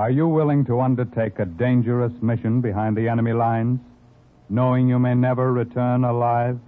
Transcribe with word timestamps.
Are 0.00 0.10
you 0.10 0.26
willing 0.26 0.64
to 0.64 0.80
undertake 0.80 1.40
a 1.40 1.44
dangerous 1.44 2.12
mission 2.22 2.62
behind 2.62 2.96
the 2.96 3.06
enemy 3.06 3.34
lines, 3.34 3.80
knowing 4.48 4.88
you 4.88 4.98
may 4.98 5.14
never 5.14 5.52
return 5.52 6.04
alive? 6.04 6.58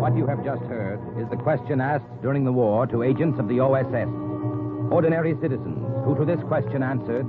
What 0.00 0.16
you 0.16 0.26
have 0.26 0.42
just 0.42 0.62
heard 0.62 0.98
is 1.20 1.28
the 1.28 1.36
question 1.36 1.82
asked 1.82 2.22
during 2.22 2.42
the 2.46 2.52
war 2.52 2.86
to 2.86 3.02
agents 3.02 3.38
of 3.38 3.48
the 3.48 3.60
OSS. 3.60 4.08
Ordinary 4.90 5.34
citizens 5.42 5.84
who 6.06 6.16
to 6.16 6.24
this 6.24 6.40
question 6.48 6.82
answered, 6.82 7.26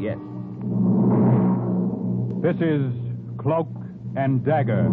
yes. 0.00 0.18
This 2.42 2.56
is 2.60 2.90
Cloak 3.38 3.68
and 4.16 4.44
Dagger. 4.44 4.90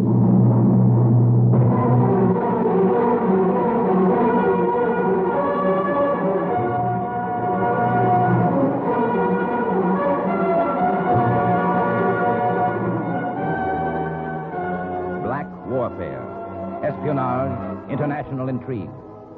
Espionage, 17.02 17.90
international 17.90 18.48
intrigue. 18.48 18.90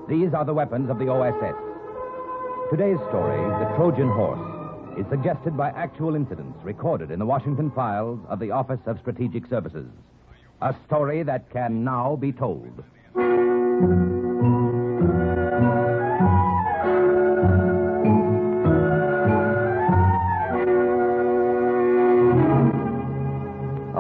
These 0.10 0.34
are 0.34 0.44
the 0.44 0.54
weapons 0.54 0.90
of 0.90 1.00
the 1.00 1.08
OSS. 1.08 1.56
Today's 2.70 2.98
story, 3.08 3.40
The 3.40 3.74
Trojan 3.78 4.10
Horse, 4.10 5.00
is 5.00 5.06
suggested 5.10 5.56
by 5.56 5.70
actual 5.70 6.16
incidents 6.16 6.60
recorded 6.62 7.10
in 7.10 7.20
the 7.20 7.26
Washington 7.26 7.72
files 7.72 8.20
of 8.28 8.40
the 8.40 8.52
Office 8.52 8.82
of 8.86 9.00
Strategic 9.00 9.48
Services. 9.48 9.88
A 10.62 10.76
story 10.88 11.24
that 11.24 11.50
can 11.52 11.86
now 11.86 12.18
be 12.18 12.34
told. 12.34 12.84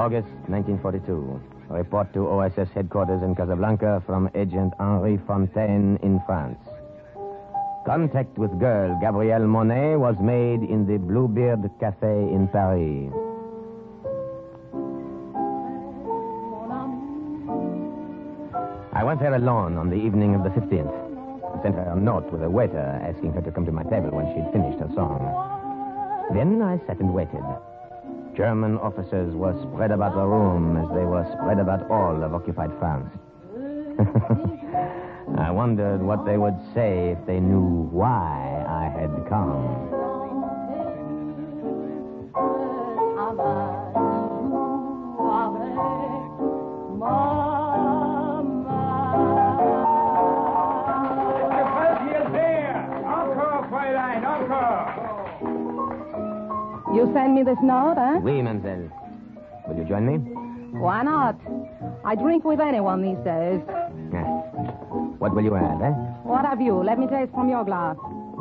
August 0.03 0.27
1942. 0.51 1.39
Report 1.69 2.11
to 2.11 2.27
OSS 2.27 2.67
headquarters 2.75 3.23
in 3.23 3.35
Casablanca 3.35 4.03
from 4.05 4.29
Agent 4.35 4.73
Henri 4.77 5.17
Fontaine 5.25 5.97
in 6.03 6.21
France. 6.25 6.59
Contact 7.85 8.37
with 8.37 8.51
girl 8.59 8.99
Gabrielle 8.99 9.47
Monet 9.47 9.95
was 9.95 10.17
made 10.19 10.59
in 10.61 10.85
the 10.85 10.97
Bluebeard 10.97 11.63
Cafe 11.79 12.05
in 12.35 12.49
Paris. 12.51 13.13
I 18.91 19.05
went 19.05 19.21
there 19.21 19.35
alone 19.35 19.77
on 19.77 19.89
the 19.89 19.95
evening 19.95 20.35
of 20.35 20.43
the 20.43 20.49
15th. 20.49 20.91
I 20.91 21.63
sent 21.63 21.75
her 21.75 21.93
a 21.95 21.95
note 21.95 22.29
with 22.29 22.43
a 22.43 22.49
waiter 22.49 22.99
asking 23.07 23.31
her 23.31 23.41
to 23.41 23.51
come 23.51 23.65
to 23.65 23.71
my 23.71 23.83
table 23.83 24.11
when 24.11 24.27
she'd 24.35 24.51
finished 24.51 24.79
her 24.79 24.91
song. 24.95 25.23
Then 26.33 26.61
I 26.61 26.77
sat 26.87 26.99
and 26.99 27.13
waited. 27.13 27.39
German 28.35 28.77
officers 28.79 29.35
were 29.35 29.53
spread 29.61 29.91
about 29.91 30.15
the 30.15 30.25
room 30.25 30.77
as 30.77 30.89
they 30.89 31.05
were 31.05 31.23
spread 31.37 31.59
about 31.59 31.89
all 31.91 32.23
of 32.23 32.33
occupied 32.33 32.71
France. 32.79 33.09
I 35.37 35.51
wondered 35.51 36.01
what 36.01 36.25
they 36.25 36.37
would 36.37 36.57
say 36.73 37.09
if 37.11 37.25
they 37.27 37.39
knew 37.39 37.89
why 37.91 38.65
I 38.67 38.89
had 38.99 39.29
come. 39.29 40.12
You 57.03 57.11
send 57.11 57.35
me 57.35 57.43
this 57.43 57.57
note, 57.61 57.97
eh? 57.97 58.19
Oui, 58.23 58.41
mademoiselle. 58.41 58.89
Will 59.67 59.75
you 59.75 59.83
join 59.83 60.05
me? 60.07 60.19
Why 60.79 61.03
not? 61.03 61.35
I 62.05 62.15
drink 62.15 62.45
with 62.45 62.61
anyone 62.61 63.01
these 63.01 63.21
days. 63.25 63.59
Yeah. 64.13 64.23
What 65.19 65.35
will 65.35 65.43
you 65.43 65.53
have, 65.53 65.81
eh? 65.81 65.91
What 66.23 66.45
have 66.45 66.61
you? 66.61 66.81
Let 66.81 66.99
me 66.99 67.07
taste 67.07 67.33
from 67.33 67.49
your 67.49 67.65
glass. 67.65 67.97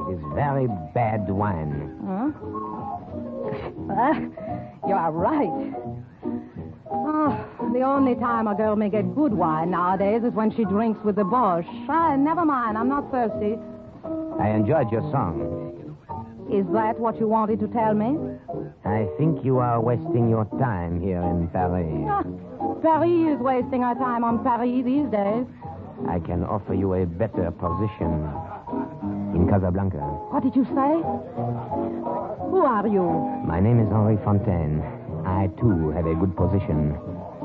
It 0.08 0.14
is 0.14 0.20
very 0.32 0.68
bad 0.94 1.28
wine. 1.28 1.90
Huh? 2.06 2.30
Ah, 3.98 4.20
you 4.86 4.94
are 4.94 5.10
right. 5.10 5.74
Oh, 6.88 7.34
the 7.72 7.82
only 7.82 8.14
time 8.14 8.46
a 8.46 8.54
girl 8.54 8.76
may 8.76 8.90
get 8.90 9.12
good 9.16 9.34
wine 9.34 9.72
nowadays 9.72 10.22
is 10.22 10.32
when 10.34 10.54
she 10.54 10.64
drinks 10.64 11.02
with 11.04 11.16
the 11.16 11.24
Boche. 11.24 11.66
Ah, 11.88 12.14
never 12.14 12.44
mind. 12.44 12.78
I'm 12.78 12.88
not 12.88 13.10
thirsty. 13.10 13.58
I 14.38 14.50
enjoyed 14.50 14.92
your 14.92 15.02
song. 15.10 15.58
Is 16.52 16.66
that 16.74 17.00
what 17.00 17.18
you 17.18 17.26
wanted 17.26 17.58
to 17.60 17.68
tell 17.68 17.94
me? 17.94 18.18
I 18.92 19.08
think 19.16 19.42
you 19.42 19.56
are 19.56 19.80
wasting 19.80 20.28
your 20.28 20.44
time 20.60 21.00
here 21.00 21.22
in 21.22 21.48
Paris. 21.48 21.88
Paris 22.82 23.08
is 23.08 23.40
wasting 23.40 23.82
our 23.82 23.94
time 23.94 24.22
on 24.22 24.44
Paris 24.44 24.84
these 24.84 25.08
days. 25.08 25.48
I 26.06 26.20
can 26.20 26.44
offer 26.44 26.74
you 26.74 26.92
a 26.92 27.06
better 27.06 27.50
position 27.56 28.28
in 29.32 29.48
Casablanca. 29.48 29.96
What 30.28 30.42
did 30.42 30.54
you 30.54 30.64
say? 30.76 30.92
Who 32.52 32.60
are 32.68 32.86
you? 32.86 33.08
My 33.48 33.60
name 33.60 33.80
is 33.80 33.88
Henri 33.88 34.18
Fontaine. 34.24 34.84
I, 35.24 35.48
too, 35.56 35.88
have 35.96 36.04
a 36.04 36.14
good 36.14 36.36
position 36.36 36.92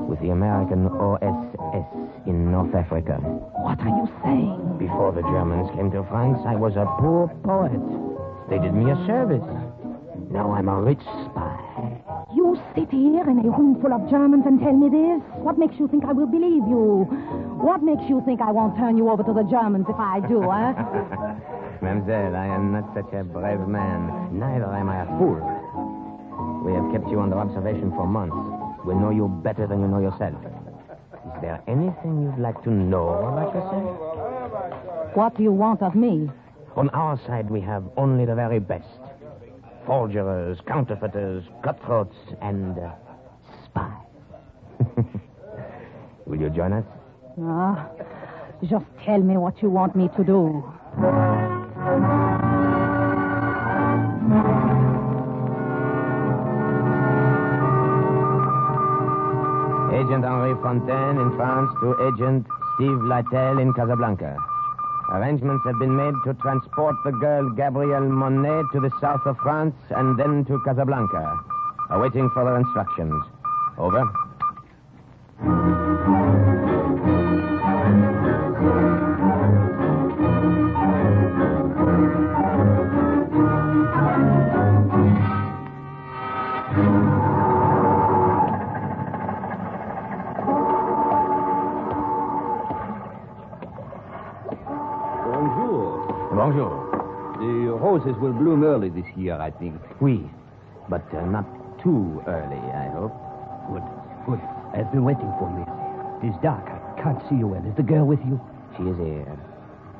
with 0.03 0.19
the 0.19 0.31
American 0.35 0.87
OSS 0.99 1.87
in 2.27 2.51
North 2.51 2.75
Africa. 2.75 3.23
What 3.63 3.79
are 3.79 3.95
you 3.95 4.11
saying? 4.19 4.75
Before 4.79 5.13
the 5.15 5.21
Germans 5.21 5.71
came 5.79 5.91
to 5.91 6.03
France, 6.11 6.43
I 6.45 6.55
was 6.59 6.75
a 6.75 6.83
poor 6.99 7.31
poet. 7.47 7.79
They 8.49 8.59
did 8.59 8.73
me 8.73 8.91
a 8.91 8.99
service. 9.07 9.47
Now 10.29 10.51
I'm 10.51 10.67
a 10.67 10.81
rich 10.81 10.99
spy. 11.01 11.55
You 12.35 12.59
sit 12.75 12.91
here 12.91 13.23
in 13.29 13.39
a 13.39 13.49
room 13.49 13.79
full 13.81 13.93
of 13.93 14.09
Germans 14.09 14.43
and 14.45 14.59
tell 14.59 14.73
me 14.75 14.89
this? 14.89 15.23
What 15.39 15.57
makes 15.57 15.79
you 15.79 15.87
think 15.87 16.03
I 16.03 16.11
will 16.11 16.27
believe 16.27 16.67
you? 16.67 17.07
What 17.63 17.81
makes 17.81 18.03
you 18.09 18.21
think 18.25 18.41
I 18.41 18.51
won't 18.51 18.75
turn 18.75 18.97
you 18.97 19.09
over 19.09 19.23
to 19.23 19.33
the 19.33 19.43
Germans 19.43 19.85
if 19.87 19.95
I 19.95 20.19
do, 20.27 20.43
eh? 20.43 20.73
Mademoiselle, 21.81 22.35
I 22.35 22.47
am 22.47 22.73
not 22.73 22.93
such 22.93 23.13
a 23.13 23.23
brave 23.23 23.61
man. 23.67 24.37
Neither 24.37 24.65
am 24.65 24.89
I 24.89 25.03
a 25.03 25.07
fool. 25.17 25.39
We 26.65 26.73
have 26.73 26.91
kept 26.91 27.07
you 27.09 27.21
under 27.21 27.37
observation 27.37 27.91
for 27.91 28.05
months. 28.05 28.35
We 28.85 28.95
know 28.95 29.11
you 29.11 29.29
better 29.43 29.65
than 29.65 29.79
you 29.79 29.87
know 29.87 29.99
yourself. 29.99 30.35
Is 30.43 31.41
there 31.41 31.63
anything 31.67 32.23
you'd 32.23 32.39
like 32.39 32.61
to 32.63 32.69
know 32.69 33.07
about 33.31 33.55
yourself? 33.55 35.15
What 35.15 35.37
do 35.37 35.43
you 35.43 35.53
want 35.53 35.81
of 35.81 35.95
me? 35.95 36.29
On 36.75 36.89
our 36.89 37.17
side, 37.25 37.49
we 37.49 37.61
have 37.61 37.83
only 37.95 38.25
the 38.25 38.35
very 38.35 38.59
best 38.59 38.85
forgers, 39.87 40.59
counterfeiters, 40.67 41.45
cutthroats, 41.63 42.17
and 42.41 42.77
uh, 42.77 42.91
spies. 43.63 43.93
Will 46.25 46.41
you 46.41 46.49
join 46.49 46.73
us? 46.73 46.83
Ah, 47.41 47.87
just 48.69 48.85
tell 49.03 49.19
me 49.19 49.37
what 49.37 49.61
you 49.63 49.69
want 49.69 49.95
me 49.95 50.09
to 50.17 50.23
do. 50.23 50.63
Agent 59.93 60.25
Henri 60.25 60.53
Fontaine 60.61 61.17
in 61.17 61.35
France 61.37 61.71
to 61.81 61.95
Agent 62.07 62.45
Steve 62.75 62.99
Lytel 63.07 63.61
in 63.61 63.73
Casablanca. 63.73 64.37
Arrangements 65.09 65.63
have 65.65 65.79
been 65.79 65.95
made 65.95 66.13
to 66.25 66.33
transport 66.41 66.95
the 67.05 67.11
girl 67.11 67.49
Gabrielle 67.51 68.09
Monet 68.09 68.63
to 68.73 68.81
the 68.81 68.91
south 68.99 69.25
of 69.25 69.37
France 69.37 69.75
and 69.91 70.19
then 70.19 70.43
to 70.45 70.59
Casablanca. 70.65 71.39
Awaiting 71.91 72.29
further 72.31 72.57
instructions. 72.57 73.23
Over. 73.77 74.03
Bonjour. 96.37 96.69
Bonjour. 96.69 96.87
The 97.39 97.73
roses 97.73 98.15
will 98.21 98.33
bloom 98.33 98.63
early 98.63 98.89
this 98.89 99.07
year, 99.15 99.41
I 99.41 99.49
think. 99.49 99.73
Oui, 99.99 100.21
but 100.87 101.01
uh, 101.11 101.25
not 101.25 101.45
too 101.81 102.21
early, 102.27 102.61
I 102.77 102.89
hope. 102.93 103.13
Good, 103.71 103.81
good. 104.27 104.41
I've 104.73 104.91
been 104.91 105.03
waiting 105.03 105.33
for 105.39 105.49
you. 105.49 105.65
It 106.21 106.31
is 106.31 106.39
dark. 106.43 106.63
I 106.69 107.01
can't 107.01 107.17
see 107.27 107.37
you 107.37 107.47
well. 107.47 107.65
Is 107.65 107.75
the 107.75 107.81
girl 107.81 108.05
with 108.05 108.19
you? 108.19 108.39
She 108.77 108.83
is 108.83 108.97
here. 108.97 109.39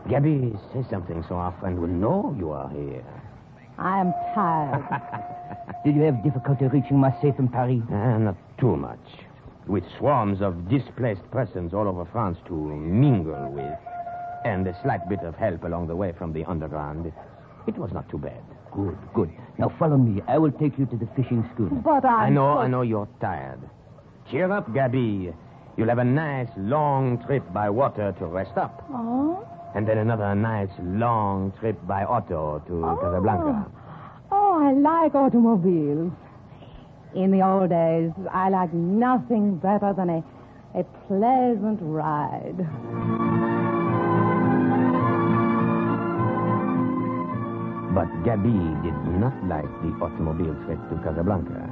Gabby, 0.10 0.54
say 0.74 0.86
something 0.92 1.26
so 1.28 1.36
our 1.38 1.58
friend 1.60 1.80
will 1.80 1.88
know 1.88 2.36
you 2.38 2.52
are 2.52 2.70
here. 2.70 3.04
I 3.80 4.00
am 4.00 4.14
tired. 4.36 4.86
Did 5.86 5.96
you 5.96 6.04
have 6.04 6.24
difficulty 6.24 6.68
reaching 6.68 7.00
my 7.00 7.20
safe 7.20 7.40
in 7.40 7.48
Paris? 7.48 7.82
Uh, 7.90 8.18
not 8.20 8.38
too 8.60 8.76
much. 8.76 9.00
With 9.66 9.84
swarms 9.98 10.42
of 10.42 10.70
displaced 10.70 11.30
persons 11.32 11.74
all 11.74 11.88
over 11.88 12.06
France 12.06 12.38
to 12.46 12.54
mingle 12.54 13.50
with. 13.50 13.97
And 14.46 14.68
a 14.68 14.78
slight 14.84 15.08
bit 15.10 15.20
of 15.22 15.36
help 15.36 15.64
along 15.64 15.88
the 15.88 15.96
way 15.96 16.14
from 16.18 16.34
the 16.34 16.46
underground. 16.46 17.08
It, 17.08 17.14
it 17.68 17.78
was 17.78 17.92
not 17.92 18.10
too 18.10 18.18
bad. 18.18 18.42
Good, 18.72 18.98
good. 19.14 19.32
Now 19.58 19.70
follow 19.80 19.98
me. 19.98 20.22
I 20.28 20.38
will 20.38 20.52
take 20.52 20.78
you 20.78 20.86
to 20.86 20.96
the 20.96 21.08
fishing 21.16 21.50
schooner. 21.54 21.82
But 21.82 22.06
I. 22.06 22.26
I 22.26 22.30
know, 22.30 22.58
I 22.60 22.68
know 22.68 22.82
you're 22.82 23.08
tired. 23.20 23.60
Cheer 24.30 24.52
up, 24.52 24.74
Gabby. 24.74 25.34
You'll 25.78 25.90
have 25.90 26.00
a 26.00 26.04
nice 26.04 26.50
long 26.58 27.24
trip 27.26 27.44
by 27.54 27.70
water 27.70 28.14
to 28.20 28.26
rest 28.26 28.58
up. 28.58 28.86
Oh? 28.90 29.48
And 29.76 29.88
then 29.88 30.00
another 30.00 30.34
nice 30.34 30.72
long 30.80 31.54
trip 31.60 31.78
by 31.88 32.04
auto 32.04 32.60
to 32.68 32.86
oh. 32.86 32.98
Casablanca. 33.02 33.72
Oh, 34.32 34.60
I 34.60 34.74
like 34.74 35.16
automobiles. 35.16 36.12
In 37.16 37.32
the 37.32 37.42
old 37.42 37.70
days, 37.70 38.12
I 38.32 38.50
liked 38.50 38.74
nothing 38.74 39.58
better 39.58 39.94
than 39.96 40.10
a, 40.10 40.24
a 40.76 40.84
pleasant 41.08 41.80
ride. 41.82 43.37
But 47.98 48.14
Gabby 48.24 48.54
did 48.86 48.94
not 49.18 49.34
like 49.50 49.66
the 49.82 49.90
automobile 50.06 50.54
trip 50.66 50.78
to 50.90 51.02
Casablanca. 51.02 51.66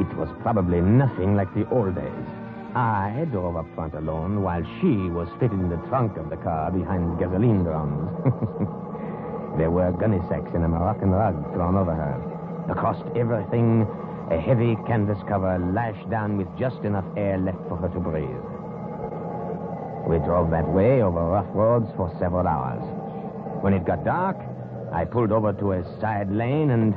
It 0.00 0.08
was 0.16 0.32
probably 0.40 0.80
nothing 0.80 1.36
like 1.36 1.52
the 1.52 1.68
old 1.68 1.94
days. 1.94 2.28
I 2.74 3.28
drove 3.30 3.54
up 3.54 3.66
front 3.74 3.92
alone 3.92 4.40
while 4.40 4.64
she 4.80 5.12
was 5.12 5.28
fitted 5.38 5.60
in 5.60 5.68
the 5.68 5.76
trunk 5.92 6.16
of 6.16 6.30
the 6.30 6.38
car 6.38 6.70
behind 6.70 7.18
gasoline 7.18 7.64
drums. 7.64 8.08
there 9.58 9.70
were 9.70 9.92
gunny 9.92 10.24
sacks 10.30 10.48
in 10.54 10.64
a 10.64 10.68
Moroccan 10.68 11.10
rug 11.10 11.36
thrown 11.52 11.76
over 11.76 11.92
her. 11.92 12.72
Across 12.72 13.04
everything, 13.14 13.84
a 14.30 14.40
heavy 14.40 14.74
canvas 14.88 15.18
cover 15.28 15.58
lashed 15.58 16.08
down 16.08 16.38
with 16.38 16.48
just 16.56 16.80
enough 16.80 17.04
air 17.14 17.36
left 17.36 17.60
for 17.68 17.76
her 17.76 17.90
to 17.92 18.00
breathe. 18.00 18.40
We 20.08 20.16
drove 20.24 20.48
that 20.56 20.66
way 20.66 21.02
over 21.02 21.20
rough 21.20 21.52
roads 21.52 21.92
for 21.94 22.08
several 22.18 22.48
hours. 22.48 22.80
When 23.60 23.74
it 23.74 23.84
got 23.84 24.02
dark, 24.02 24.38
I 24.92 25.04
pulled 25.04 25.32
over 25.32 25.52
to 25.52 25.72
a 25.72 26.00
side 26.00 26.30
lane 26.30 26.70
and 26.70 26.94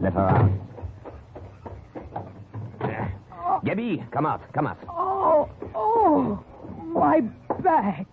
let 0.00 0.12
her 0.14 0.28
out. 0.28 0.50
Gabby, 3.64 4.02
come 4.10 4.26
out, 4.26 4.40
come 4.52 4.66
out. 4.66 4.78
Oh, 4.88 5.48
oh, 5.74 6.44
my 6.94 7.20
back. 7.62 8.06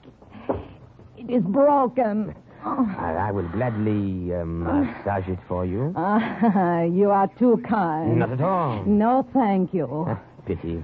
It 1.17 1.29
is 1.29 1.43
broken. 1.43 2.35
I, 2.63 3.15
I 3.29 3.31
will 3.31 3.47
gladly 3.49 4.33
um, 4.35 4.63
massage 4.63 5.27
it 5.27 5.39
for 5.47 5.65
you. 5.65 5.93
Ah, 5.95 6.81
you 6.83 7.09
are 7.09 7.27
too 7.39 7.61
kind. 7.67 8.19
Not 8.19 8.31
at 8.31 8.41
all. 8.41 8.83
No, 8.85 9.27
thank 9.33 9.73
you. 9.73 10.17
Pity. 10.45 10.83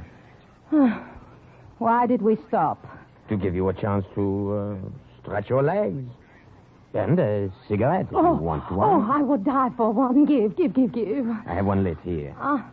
Why 1.77 2.07
did 2.07 2.21
we 2.21 2.38
stop? 2.47 2.88
To 3.29 3.38
give 3.38 3.53
you 3.56 3.69
a 3.69 3.73
chance 3.73 4.06
to 4.15 4.79
uh, 4.83 5.21
stretch 5.21 5.50
your 5.50 5.62
legs. 5.63 6.03
And 6.95 7.19
a 7.19 7.51
cigarette 7.68 8.06
if 8.06 8.12
you 8.13 8.18
want 8.18 8.63
oh, 8.71 8.75
one. 8.75 9.12
I 9.12 9.21
would 9.21 9.44
die 9.44 9.69
for 9.75 9.92
one. 9.92 10.25
Give, 10.25 10.56
give, 10.56 10.74
give, 10.74 10.94
give. 10.94 11.27
I 11.45 11.56
have 11.56 11.65
one 11.65 11.83
lit 11.83 11.97
here. 12.06 12.33
Ah. 12.39 12.65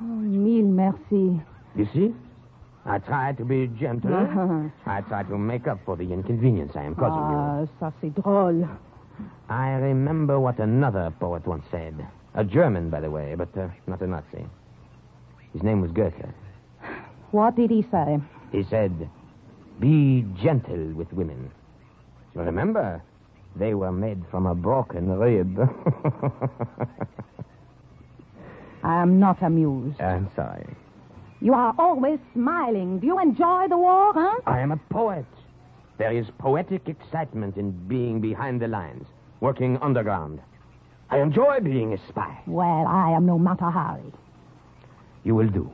Oh, 0.00 0.04
mille 0.04 0.64
merci. 0.64 1.38
You 1.76 1.88
see? 1.92 2.14
I 2.86 2.98
tried 2.98 3.36
to 3.36 3.44
be 3.44 3.66
gentle. 3.78 4.14
Uh-huh. 4.14 4.70
I 4.86 5.02
tried 5.02 5.28
to 5.28 5.36
make 5.36 5.68
up 5.68 5.80
for 5.84 5.96
the 5.96 6.10
inconvenience 6.10 6.72
I 6.74 6.84
am 6.84 6.94
causing 6.94 7.20
you. 7.30 7.36
Ah, 7.36 7.66
ça 7.78 7.92
c'est 8.00 8.14
drôle. 8.14 8.66
I 9.50 9.72
remember 9.72 10.40
what 10.40 10.58
another 10.58 11.12
poet 11.20 11.46
once 11.46 11.64
said. 11.70 11.94
A 12.34 12.44
German, 12.44 12.88
by 12.88 13.00
the 13.00 13.10
way, 13.10 13.34
but 13.36 13.54
uh, 13.58 13.68
not 13.86 14.00
a 14.00 14.06
Nazi. 14.06 14.46
His 15.52 15.62
name 15.62 15.82
was 15.82 15.90
Goethe. 15.90 16.24
What 17.32 17.56
did 17.56 17.70
he 17.70 17.82
say? 17.90 18.18
He 18.50 18.62
said, 18.64 19.10
Be 19.80 20.26
gentle 20.42 20.92
with 20.92 21.10
women. 21.12 21.50
You 22.34 22.42
remember? 22.42 23.02
They 23.56 23.74
were 23.74 23.90
made 23.90 24.22
from 24.30 24.46
a 24.46 24.54
broken 24.54 25.10
rib. 25.18 25.58
I 28.84 29.02
am 29.02 29.18
not 29.18 29.42
amused. 29.42 30.00
I'm 30.00 30.30
sorry. 30.36 30.66
You 31.40 31.54
are 31.54 31.74
always 31.78 32.18
smiling. 32.34 32.98
Do 32.98 33.06
you 33.06 33.18
enjoy 33.18 33.68
the 33.68 33.78
war, 33.78 34.12
huh? 34.14 34.40
I 34.46 34.60
am 34.60 34.70
a 34.72 34.76
poet. 34.76 35.24
There 35.96 36.12
is 36.12 36.26
poetic 36.38 36.86
excitement 36.88 37.56
in 37.56 37.72
being 37.88 38.20
behind 38.20 38.60
the 38.60 38.68
lines, 38.68 39.06
working 39.40 39.78
underground. 39.78 40.40
I 41.08 41.18
enjoy 41.20 41.60
being 41.60 41.94
a 41.94 41.98
spy. 42.08 42.38
Well, 42.46 42.86
I 42.86 43.12
am 43.12 43.24
no 43.26 43.38
Mata 43.38 43.70
Hari. 43.70 44.12
You 45.24 45.34
will 45.34 45.48
do. 45.48 45.70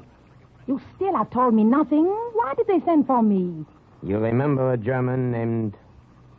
You 0.67 0.81
still 0.95 1.15
have 1.17 1.31
told 1.31 1.55
me 1.55 1.65
nothing. 1.65 2.07
Why 2.35 2.55
did 2.57 2.67
they 2.69 2.81
send 2.85 3.07
for 3.07 3.23
me? 3.23 3.65
You 4.07 4.19
remember 4.19 4.73
a 4.73 4.77
German 4.77 5.33
named 5.33 5.75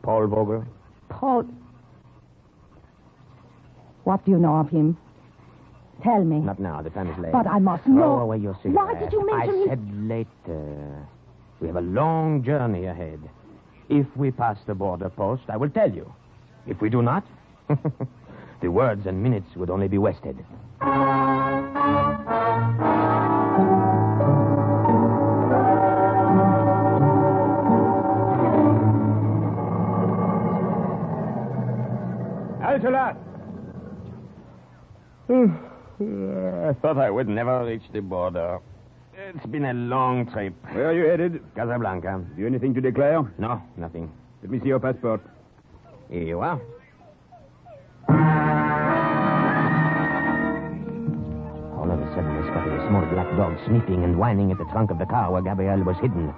Paul 0.02 0.28
Vogel? 0.28 0.64
Paul. 1.10 1.44
What 4.06 4.24
do 4.24 4.32
you 4.32 4.38
know 4.38 4.56
of 4.56 4.70
him? 4.70 4.98
Tell 6.02 6.24
me. 6.24 6.40
Not 6.40 6.60
now. 6.60 6.82
The 6.82 6.92
time 6.92 7.10
is 7.10 7.18
late. 7.20 7.34
But 7.34 7.46
I 7.46 7.60
must 7.60 7.84
Throw 7.84 7.94
know. 7.94 8.20
away 8.20 8.38
your 8.38 8.56
cigarette. 8.64 8.76
Why 8.76 8.94
did 8.98 9.12
you 9.12 9.26
mention 9.26 9.56
it? 9.56 9.58
I 9.58 9.64
him? 9.64 9.68
said 9.68 10.08
later. 10.08 11.08
We 11.60 11.68
have 11.68 11.76
a 11.76 11.82
long 11.82 12.42
journey 12.44 12.86
ahead. 12.86 13.20
If 13.90 14.06
we 14.16 14.32
pass 14.32 14.58
the 14.66 14.74
border 14.76 15.10
post, 15.10 15.44
I 15.50 15.58
will 15.58 15.70
tell 15.70 15.92
you. 15.92 16.14
If 16.68 16.80
we 16.80 16.90
do 16.90 17.02
not, 17.02 17.26
the 18.62 18.72
words 18.72 19.06
and 19.08 19.22
minutes 19.22 19.56
would 19.58 19.70
only 19.70 19.90
be 19.90 19.98
wasted. 19.98 20.38
I 35.30 36.74
thought 36.82 36.98
I 36.98 37.10
would 37.10 37.28
never 37.28 37.66
reach 37.66 37.82
the 37.92 38.02
border. 38.02 38.60
It's 39.16 39.46
been 39.48 39.66
a 39.66 39.74
long 39.74 40.30
trip. 40.32 40.54
Where 40.72 40.90
are 40.90 40.94
you 40.94 41.06
headed? 41.06 41.42
Casablanca. 41.56 42.12
Have 42.30 42.38
you 42.38 42.46
anything 42.46 42.74
to 42.76 42.82
declare? 42.82 43.24
No, 43.40 43.62
nothing. 43.76 44.12
Let 44.44 44.52
me 44.52 44.60
see 44.60 44.68
your 44.68 44.80
passport. 44.80 45.22
Here 46.10 46.22
you 46.24 46.40
are. 46.40 46.62
All 51.78 51.92
of 51.92 52.00
a 52.00 52.08
sudden, 52.14 52.32
I 52.32 52.48
spotted 52.48 52.74
a 52.74 52.88
small 52.88 53.06
black 53.08 53.36
dog 53.38 53.58
sniffing 53.66 54.04
and 54.04 54.18
whining 54.20 54.52
at 54.52 54.60
the 54.60 54.66
trunk 54.66 54.92
of 54.92 55.00
the 55.00 55.06
car 55.06 55.32
where 55.32 55.42
Gabrielle 55.42 55.84
was 55.84 55.98
hidden. 55.98 56.34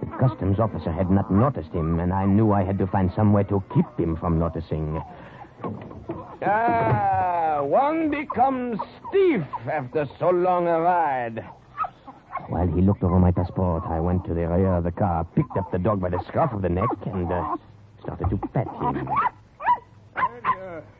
The 0.00 0.06
customs 0.18 0.60
officer 0.60 0.92
had 0.92 1.10
not 1.10 1.30
noticed 1.32 1.72
him, 1.72 1.98
and 1.98 2.12
I 2.12 2.26
knew 2.26 2.52
I 2.52 2.62
had 2.62 2.78
to 2.78 2.86
find 2.86 3.10
some 3.16 3.32
way 3.32 3.42
to 3.44 3.62
keep 3.74 3.86
him 3.98 4.16
from 4.16 4.38
noticing. 4.38 5.02
Ah, 6.42 7.60
one 7.62 8.10
becomes 8.10 8.78
stiff 9.08 9.42
after 9.70 10.06
so 10.18 10.30
long 10.30 10.66
a 10.66 10.80
ride. 10.80 11.44
While 12.48 12.66
he 12.68 12.80
looked 12.82 13.02
over 13.02 13.18
my 13.18 13.30
passport, 13.30 13.84
I 13.86 14.00
went 14.00 14.24
to 14.26 14.34
the 14.34 14.46
rear 14.48 14.74
of 14.74 14.84
the 14.84 14.92
car, 14.92 15.24
picked 15.34 15.56
up 15.56 15.70
the 15.72 15.78
dog 15.78 16.00
by 16.00 16.10
the 16.10 16.22
scruff 16.28 16.52
of 16.52 16.62
the 16.62 16.68
neck, 16.68 16.88
and 17.06 17.30
uh, 17.32 17.56
started 18.02 18.28
to 18.30 18.36
pet 18.52 18.66
him. 18.68 19.08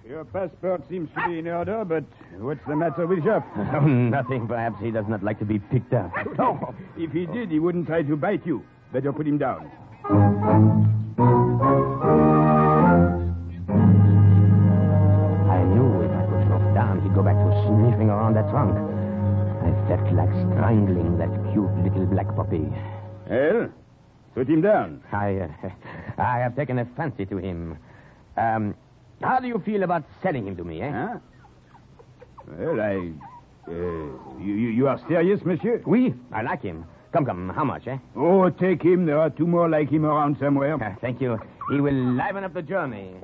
your 0.08 0.24
passport 0.24 0.82
seems 0.88 1.10
to 1.14 1.28
be 1.28 1.40
in 1.40 1.48
order, 1.48 1.84
but 1.84 2.04
what's 2.38 2.64
the 2.66 2.76
matter 2.76 3.06
with 3.06 3.22
Jeff? 3.24 3.44
Oh, 3.74 3.80
nothing. 3.80 4.46
Perhaps 4.48 4.80
he 4.80 4.90
does 4.90 5.06
not 5.08 5.22
like 5.22 5.38
to 5.40 5.44
be 5.44 5.58
picked 5.58 5.92
up. 5.92 6.10
No, 6.38 6.74
if 6.96 7.12
he 7.12 7.26
did, 7.26 7.50
he 7.50 7.58
wouldn't 7.58 7.86
try 7.88 8.02
to 8.02 8.16
bite 8.16 8.46
you. 8.46 8.64
Better 8.92 9.12
put 9.12 9.26
him 9.26 9.38
down. 9.38 9.70
Sniffing 17.74 18.10
around 18.10 18.34
that 18.34 18.48
trunk. 18.50 18.76
I 19.64 19.70
felt 19.88 20.12
like 20.12 20.30
strangling 20.54 21.18
that 21.18 21.30
cute 21.52 21.74
little 21.82 22.06
black 22.06 22.34
puppy. 22.36 22.66
Well, 23.28 23.68
put 24.34 24.48
him 24.48 24.62
down. 24.62 25.02
I, 25.12 25.36
uh, 25.36 25.48
I 26.18 26.38
have 26.38 26.56
taken 26.56 26.78
a 26.78 26.84
fancy 26.96 27.26
to 27.26 27.38
him. 27.38 27.78
Um, 28.36 28.74
how 29.22 29.40
do 29.40 29.48
you 29.48 29.58
feel 29.64 29.82
about 29.82 30.04
selling 30.22 30.46
him 30.46 30.56
to 30.56 30.64
me, 30.64 30.82
eh? 30.82 30.90
Huh? 30.90 31.18
Well, 32.58 32.80
I. 32.80 33.12
Uh, 33.66 33.72
you, 34.38 34.54
you, 34.54 34.88
are 34.88 35.00
serious, 35.08 35.40
monsieur? 35.44 35.82
Oui, 35.86 36.12
I 36.32 36.42
like 36.42 36.60
him. 36.62 36.84
Come, 37.12 37.24
come, 37.24 37.48
how 37.48 37.64
much, 37.64 37.86
eh? 37.86 37.96
Oh, 38.14 38.50
take 38.50 38.82
him. 38.82 39.06
There 39.06 39.18
are 39.18 39.30
two 39.30 39.46
more 39.46 39.70
like 39.70 39.88
him 39.88 40.04
around 40.04 40.36
somewhere. 40.38 40.74
Uh, 40.74 40.94
thank 41.00 41.20
you. 41.20 41.38
He 41.70 41.80
will 41.80 41.94
liven 41.94 42.44
up 42.44 42.52
the 42.52 42.60
journey. 42.60 43.14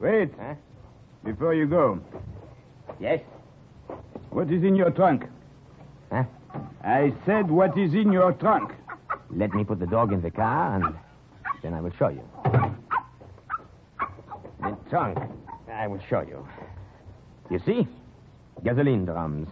Wait. 0.00 0.30
Huh? 0.40 0.54
Before 1.22 1.52
you 1.52 1.66
go, 1.66 2.00
Yes? 2.98 3.20
What 4.30 4.50
is 4.50 4.62
in 4.62 4.74
your 4.74 4.90
trunk? 4.90 5.24
Huh? 6.10 6.24
I 6.82 7.12
said, 7.26 7.50
what 7.50 7.76
is 7.78 7.94
in 7.94 8.12
your 8.12 8.32
trunk? 8.32 8.72
Let 9.30 9.52
me 9.54 9.64
put 9.64 9.78
the 9.78 9.86
dog 9.86 10.12
in 10.12 10.22
the 10.22 10.30
car, 10.30 10.76
and 10.76 10.94
then 11.62 11.74
I 11.74 11.80
will 11.80 11.92
show 11.98 12.08
you. 12.08 12.22
The 14.60 14.76
trunk, 14.88 15.18
I 15.72 15.86
will 15.86 16.00
show 16.08 16.20
you. 16.20 16.46
You 17.50 17.60
see? 17.64 17.86
Gasoline 18.64 19.04
drums. 19.04 19.48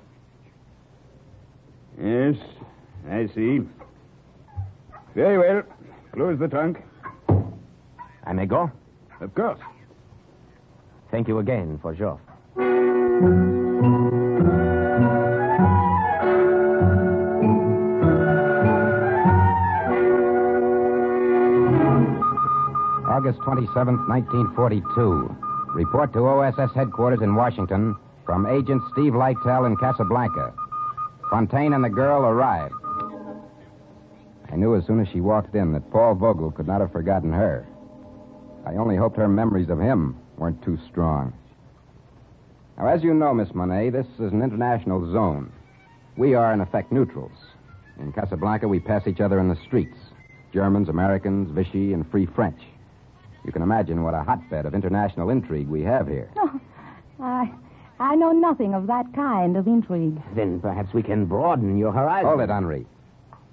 Yes, 2.00 2.36
I 3.08 3.28
see. 3.34 3.60
Very 5.14 5.38
well. 5.38 5.62
Close 6.12 6.38
the 6.38 6.48
trunk. 6.48 6.78
I 8.24 8.32
may 8.32 8.46
go? 8.46 8.70
Of 9.20 9.34
course. 9.34 9.60
Thank 11.10 11.28
you 11.28 11.38
again 11.38 11.78
for 11.82 11.94
Joff. 11.94 12.20
August 23.28 23.44
27th, 23.44 24.08
1942. 24.08 25.36
Report 25.74 26.10
to 26.14 26.26
OSS 26.26 26.74
headquarters 26.74 27.20
in 27.20 27.34
Washington 27.34 27.94
from 28.24 28.46
Agent 28.46 28.80
Steve 28.92 29.12
Lytel 29.12 29.66
in 29.66 29.76
Casablanca. 29.76 30.54
Fontaine 31.28 31.74
and 31.74 31.84
the 31.84 31.90
girl 31.90 32.22
arrived. 32.22 32.72
I 34.50 34.56
knew 34.56 34.74
as 34.76 34.86
soon 34.86 34.98
as 35.00 35.08
she 35.08 35.20
walked 35.20 35.54
in 35.54 35.72
that 35.72 35.90
Paul 35.90 36.14
Vogel 36.14 36.52
could 36.52 36.66
not 36.66 36.80
have 36.80 36.90
forgotten 36.90 37.30
her. 37.30 37.66
I 38.64 38.76
only 38.76 38.96
hoped 38.96 39.18
her 39.18 39.28
memories 39.28 39.68
of 39.68 39.78
him 39.78 40.16
weren't 40.38 40.62
too 40.62 40.78
strong. 40.90 41.34
Now, 42.78 42.88
as 42.88 43.02
you 43.02 43.12
know, 43.12 43.34
Miss 43.34 43.54
Monet, 43.54 43.90
this 43.90 44.06
is 44.18 44.32
an 44.32 44.40
international 44.40 45.12
zone. 45.12 45.52
We 46.16 46.32
are, 46.32 46.54
in 46.54 46.62
effect, 46.62 46.92
neutrals. 46.92 47.36
In 48.00 48.10
Casablanca, 48.10 48.66
we 48.66 48.80
pass 48.80 49.06
each 49.06 49.20
other 49.20 49.38
in 49.38 49.48
the 49.48 49.58
streets 49.66 49.98
Germans, 50.50 50.88
Americans, 50.88 51.50
Vichy, 51.50 51.92
and 51.92 52.10
Free 52.10 52.24
French. 52.24 52.62
You 53.48 53.52
can 53.52 53.62
imagine 53.62 54.02
what 54.02 54.12
a 54.12 54.22
hotbed 54.22 54.66
of 54.66 54.74
international 54.74 55.30
intrigue 55.30 55.68
we 55.68 55.80
have 55.80 56.06
here. 56.06 56.28
Oh, 56.36 56.60
I, 57.18 57.50
I 57.98 58.14
know 58.14 58.30
nothing 58.30 58.74
of 58.74 58.86
that 58.88 59.06
kind 59.14 59.56
of 59.56 59.66
intrigue. 59.66 60.20
Then 60.34 60.60
perhaps 60.60 60.92
we 60.92 61.02
can 61.02 61.24
broaden 61.24 61.78
your 61.78 61.90
horizon. 61.90 62.26
Hold 62.26 62.42
it, 62.42 62.50
Henri. 62.50 62.84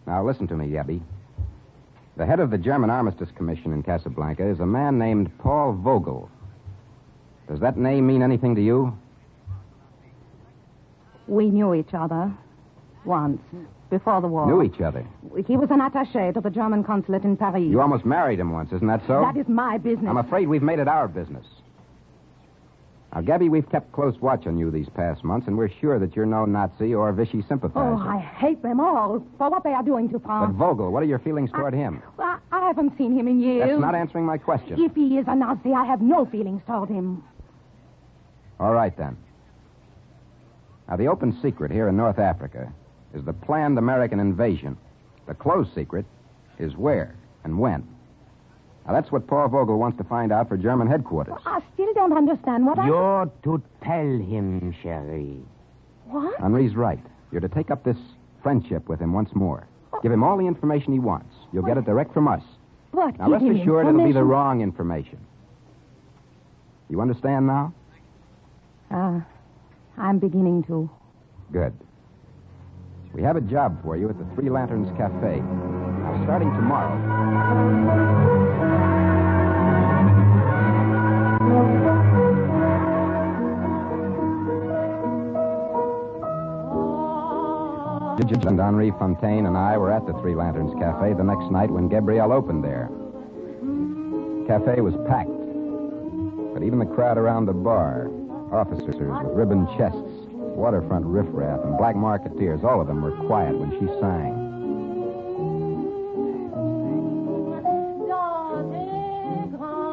Now, 0.06 0.22
listen 0.22 0.50
to 0.50 0.56
me, 0.58 0.68
Gabby. 0.68 1.02
The 2.18 2.25
head 2.25 2.42
of 2.42 2.52
the 2.52 2.58
German 2.58 2.90
Armistice 2.90 3.30
Commission 3.38 3.72
in 3.72 3.84
Casablanca 3.84 4.46
is 4.46 4.60
a 4.60 4.66
man 4.66 5.00
named 5.00 5.32
Paul 5.38 5.72
Vogel. 5.72 6.30
Does 7.48 7.62
that 7.62 7.78
name 7.78 8.06
mean 8.06 8.22
anything 8.22 8.54
to 8.56 8.62
you? 8.62 8.98
We 11.25 11.48
knew 11.50 11.74
each 11.74 11.94
other 11.94 12.34
once, 13.05 13.41
before 13.89 14.21
the 14.21 14.27
war. 14.27 14.47
Knew 14.47 14.63
each 14.63 14.81
other. 14.81 15.05
He 15.47 15.57
was 15.57 15.69
an 15.71 15.79
attaché 15.79 16.33
to 16.33 16.41
the 16.41 16.50
German 16.50 16.83
consulate 16.83 17.24
in 17.24 17.38
Paris. 17.38 17.63
You 17.63 17.81
almost 17.81 18.05
married 18.05 18.39
him 18.39 18.51
once, 18.51 18.71
isn't 18.71 18.88
that 18.88 19.01
so? 19.07 19.21
That 19.21 19.38
is 19.38 19.47
my 19.47 19.77
business. 19.77 20.07
I'm 20.09 20.17
afraid 20.17 20.47
we've 20.47 20.63
made 20.63 20.79
it 20.79 20.88
our 20.88 21.07
business. 21.07 21.45
Now, 23.13 23.21
Gabby, 23.21 23.47
we've 23.47 23.69
kept 23.69 23.93
close 23.93 24.19
watch 24.19 24.45
on 24.45 24.57
you 24.57 24.69
these 24.69 24.89
past 24.89 25.24
months, 25.24 25.47
and 25.47 25.57
we're 25.57 25.69
sure 25.79 26.00
that 26.00 26.17
you're 26.17 26.25
no 26.25 26.43
Nazi 26.43 26.93
or 26.93 27.13
Vichy 27.13 27.45
sympathizer. 27.47 27.79
Oh, 27.79 27.97
I 27.97 28.17
hate 28.19 28.62
them 28.62 28.81
all 28.81 29.25
for 29.38 29.50
what 29.50 29.63
they 29.63 29.69
are 29.69 29.83
doing 29.83 30.09
to 30.09 30.19
France. 30.19 30.51
But 30.51 30.57
Vogel, 30.57 30.91
what 30.91 31.01
are 31.01 31.05
your 31.05 31.19
feelings 31.19 31.50
toward 31.51 31.74
him? 31.74 32.03
I, 32.19 32.39
I 32.51 32.67
haven't 32.67 32.97
seen 32.97 33.17
him 33.17 33.29
in 33.29 33.41
years. 33.41 33.69
That's 33.69 33.79
not 33.79 33.95
answering 33.95 34.25
my 34.25 34.38
question. 34.38 34.83
If 34.83 34.95
he 34.95 35.17
is 35.17 35.25
a 35.29 35.35
Nazi, 35.35 35.71
I 35.71 35.85
have 35.85 36.01
no 36.01 36.25
feelings 36.25 36.62
toward 36.67 36.89
him. 36.89 37.24
All 38.59 38.74
right, 38.74 38.95
then. 38.97 39.15
Now, 40.89 40.97
the 40.97 41.07
open 41.07 41.39
secret 41.41 41.71
here 41.71 41.88
in 41.88 41.95
North 41.95 42.19
Africa 42.19 42.71
is 43.15 43.24
the 43.25 43.34
planned 43.34 43.77
American 43.77 44.19
invasion. 44.19 44.77
The 45.27 45.34
close 45.34 45.67
secret 45.74 46.05
is 46.60 46.75
where 46.75 47.15
and 47.43 47.57
when. 47.57 47.88
Now, 48.86 48.93
that's 48.93 49.12
what 49.12 49.25
Paul 49.25 49.48
Vogel 49.48 49.79
wants 49.79 49.98
to 49.98 50.03
find 50.03 50.31
out 50.31 50.48
for 50.48 50.57
German 50.57 50.88
headquarters. 50.88 51.34
I 51.45 51.62
still 51.74 51.91
don't 51.95 52.15
understand 52.15 52.65
what 52.65 52.77
I... 52.77 52.86
You're 52.86 53.31
to 53.43 53.62
tell 53.84 54.05
him, 54.05 54.75
Cherie. 54.84 55.39
What? 56.05 56.39
Henri's 56.39 56.75
right. 56.75 57.00
You're 57.31 57.41
to 57.41 57.50
take 57.50 57.72
up 57.72 57.84
this 57.84 57.98
friendship 58.43 58.88
with 58.88 59.00
him 59.00 59.12
once 59.12 59.34
more. 59.34 59.67
Give 60.03 60.12
him 60.12 60.24
all 60.24 60.38
the 60.38 60.45
information 60.45 60.93
he 60.93 61.00
wants. 61.00 61.34
You'll 61.51 61.63
get 61.63 61.77
it 61.77 61.86
direct 61.86 62.13
from 62.13 62.27
us. 62.27 62.43
What? 62.91 63.17
Now, 63.17 63.25
Give 63.25 63.34
rest 63.34 63.45
him 63.45 63.60
assured 63.60 63.88
it'll 63.88 64.05
be 64.05 64.12
the 64.12 64.24
wrong 64.24 64.62
information. 64.62 65.17
You 66.89 67.01
understand 67.01 67.48
now? 67.48 67.74
Uh, 68.91 69.22
I'm 69.98 70.19
beginning 70.19 70.63
to. 70.65 70.89
Good. 71.51 71.74
We 73.15 73.24
have 73.24 73.38
a 73.38 73.41
job 73.41 73.81
for 73.81 73.95
you 73.95 74.10
at 74.10 74.17
the 74.19 74.25
Three 74.36 74.50
Lanterns 74.50 74.89
Cafe. 74.98 75.39
Now, 75.39 76.22
starting 76.25 76.51
tomorrow. 76.51 76.91
And 88.45 88.60
Henri 88.62 88.91
Fontaine 88.91 89.48
and 89.48 89.57
I 89.57 89.75
were 89.75 89.91
at 89.91 90.05
the 90.05 90.13
Three 90.22 90.36
Lanterns 90.36 90.74
Cafe 90.79 91.13
the 91.13 91.24
next 91.24 91.50
night 91.51 91.72
when 91.72 91.88
Gabrielle 91.88 92.31
opened 92.31 92.63
there. 92.63 92.89
Cafe 94.45 94.81
was 94.81 94.93
packed, 95.07 95.34
but 96.53 96.62
even 96.62 96.77
the 96.77 96.86
crowd 96.86 97.17
around 97.17 97.48
the 97.48 97.53
bar, 97.53 98.07
officers 98.51 98.95
with 98.95 99.34
ribbon 99.34 99.67
chests, 99.77 100.04
waterfront 100.55 101.05
riffraff, 101.05 101.59
and 101.63 101.77
black 101.77 101.95
marketeers, 101.95 102.63
all 102.63 102.81
of 102.81 102.88
them 102.88 103.01
were 103.01 103.12
quiet 103.27 103.57
when 103.57 103.71
she 103.71 103.85
sang. 104.00 104.33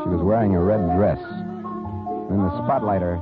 She 0.03 0.09
was 0.09 0.23
wearing 0.23 0.55
a 0.55 0.63
red 0.63 0.83
dress. 0.97 1.19
In 2.31 2.39
the 2.39 2.51
spotlight, 2.65 3.03
her 3.03 3.19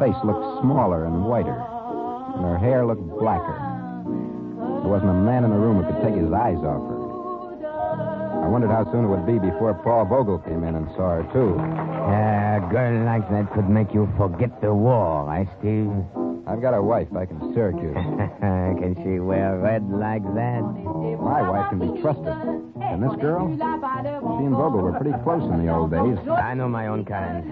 face 0.00 0.16
looked 0.24 0.60
smaller 0.60 1.04
and 1.04 1.24
whiter, 1.24 1.56
and 2.36 2.44
her 2.44 2.58
hair 2.58 2.84
looked 2.84 3.06
blacker. 3.18 3.58
There 4.82 4.90
wasn't 4.90 5.10
a 5.10 5.20
man 5.20 5.44
in 5.44 5.50
the 5.50 5.56
room 5.56 5.82
who 5.82 5.92
could 5.92 6.02
take 6.02 6.14
his 6.14 6.32
eyes 6.32 6.58
off 6.58 6.82
her. 6.88 6.98
I 8.44 8.48
wondered 8.48 8.70
how 8.70 8.90
soon 8.90 9.04
it 9.04 9.08
would 9.08 9.26
be 9.26 9.38
before 9.38 9.74
Paul 9.74 10.06
Vogel 10.06 10.38
came 10.38 10.64
in 10.64 10.74
and 10.74 10.88
saw 10.96 11.20
her, 11.20 11.26
too. 11.32 11.54
A 11.58 12.66
girl 12.70 13.04
like 13.04 13.28
that 13.30 13.52
could 13.52 13.68
make 13.68 13.92
you 13.92 14.08
forget 14.16 14.60
the 14.60 14.72
war, 14.72 15.28
I 15.28 15.48
Steve. 15.58 16.27
I've 16.48 16.62
got 16.62 16.72
a 16.72 16.82
wife 16.82 17.12
back 17.12 17.30
in 17.30 17.52
Syracuse. 17.52 17.92
can 18.80 18.96
she 19.04 19.20
wear 19.20 19.58
red 19.58 19.84
like 19.90 20.24
that? 20.32 20.64
My 21.20 21.44
wife 21.44 21.68
can 21.68 21.78
be 21.78 22.00
trusted. 22.00 22.24
And 22.80 23.02
this 23.02 23.12
girl? 23.20 23.52
She 23.52 23.60
and 23.60 24.56
Vogel 24.56 24.80
were 24.80 24.96
pretty 24.96 25.12
close 25.22 25.44
in 25.44 25.66
the 25.66 25.70
old 25.70 25.90
days. 25.90 26.16
I 26.26 26.54
know 26.54 26.66
my 26.66 26.86
own 26.86 27.04
kind. 27.04 27.44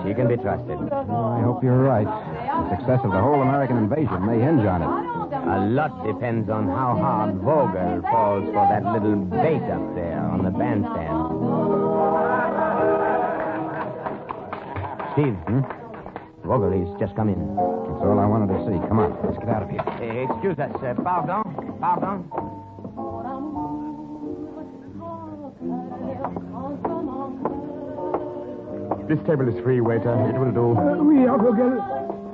She 0.00 0.14
can 0.14 0.28
be 0.28 0.36
trusted. 0.40 0.80
I 0.80 1.42
hope 1.44 1.62
you're 1.62 1.84
right. 1.84 2.08
The 2.08 2.76
success 2.78 3.00
of 3.04 3.12
the 3.12 3.20
whole 3.20 3.42
American 3.42 3.76
invasion 3.76 4.24
may 4.24 4.40
hinge 4.40 4.64
on 4.64 4.80
it. 4.80 4.88
A 5.36 5.68
lot 5.68 5.92
depends 6.06 6.48
on 6.48 6.68
how 6.68 6.96
hard 6.96 7.36
Vogel 7.36 8.00
falls 8.08 8.46
for 8.46 8.64
that 8.72 8.84
little 8.96 9.16
bait 9.16 9.62
up 9.68 9.94
there 9.94 10.24
on 10.24 10.42
the 10.42 10.50
bandstand. 10.50 11.20
Steve, 15.12 15.36
hmm? 15.44 15.81
Vogel, 16.44 16.72
he's 16.72 16.90
just 16.98 17.14
come 17.14 17.28
in. 17.28 17.38
That's 17.54 18.02
all 18.02 18.18
I 18.18 18.26
wanted 18.26 18.50
to 18.52 18.58
see. 18.66 18.76
Come 18.88 18.98
on, 18.98 19.16
let's 19.24 19.38
get 19.38 19.48
out 19.48 19.62
of 19.62 19.70
here. 19.70 19.80
Eh, 20.02 20.26
excuse 20.28 20.58
us. 20.58 20.74
Uh, 20.82 20.94
pardon? 21.02 21.42
Pardon? 21.78 22.26
This 29.08 29.18
table 29.26 29.48
is 29.48 29.62
free, 29.62 29.80
waiter. 29.80 30.10
It 30.30 30.38
will 30.38 30.52
do. 30.52 30.74
Uh, 30.78 30.96
oui, 31.02 31.24
Vogel. 31.26 31.78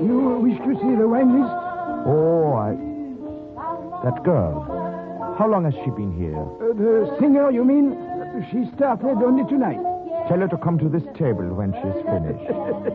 You 0.00 0.38
wish 0.40 0.58
to 0.58 0.74
see 0.80 0.94
the 0.96 1.08
wine 1.08 1.40
list? 1.40 1.52
Oh, 2.06 2.54
I. 2.54 2.70
That 4.04 4.22
girl. 4.22 4.64
How 5.38 5.48
long 5.48 5.64
has 5.64 5.74
she 5.84 5.90
been 5.90 6.12
here? 6.16 6.38
Uh, 6.38 6.72
the 6.72 7.16
singer, 7.20 7.50
you 7.50 7.64
mean? 7.64 7.92
She 8.50 8.70
started 8.76 9.18
only 9.22 9.44
tonight. 9.50 9.80
Tell 10.28 10.40
her 10.40 10.48
to 10.48 10.56
come 10.58 10.78
to 10.78 10.88
this 10.88 11.02
table 11.16 11.48
when 11.54 11.72
she's 11.72 12.04
finished. 12.04 12.44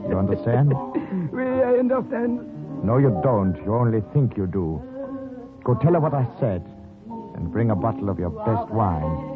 You 0.10 0.18
understand? 0.18 0.74
Oui, 1.32 1.44
I 1.44 1.78
understand. 1.80 2.42
No, 2.84 2.98
you 2.98 3.20
don't. 3.24 3.56
You 3.66 3.75
only 3.75 4.02
think 4.13 4.36
you 4.38 4.46
do. 4.48 4.82
Go 5.63 5.75
tell 5.75 5.94
her 5.94 6.00
what 6.00 6.13
I 6.13 6.28
said. 6.40 6.62
And 7.36 7.52
bring 7.52 7.72
a 7.72 7.75
bottle 7.75 8.10
of 8.10 8.20
your 8.20 8.30
best 8.30 8.70
wine. 8.72 9.34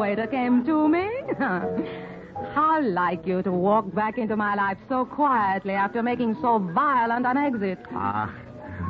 Waiter 0.00 0.26
came 0.26 0.64
to 0.64 0.88
me. 0.88 1.06
How 2.54 2.80
like 2.82 3.26
you 3.26 3.42
to 3.42 3.52
walk 3.52 3.94
back 3.94 4.16
into 4.16 4.34
my 4.34 4.54
life 4.54 4.78
so 4.88 5.04
quietly 5.04 5.74
after 5.74 6.02
making 6.02 6.36
so 6.40 6.58
violent 6.58 7.26
an 7.26 7.36
exit. 7.36 7.78
Ah, 7.92 8.34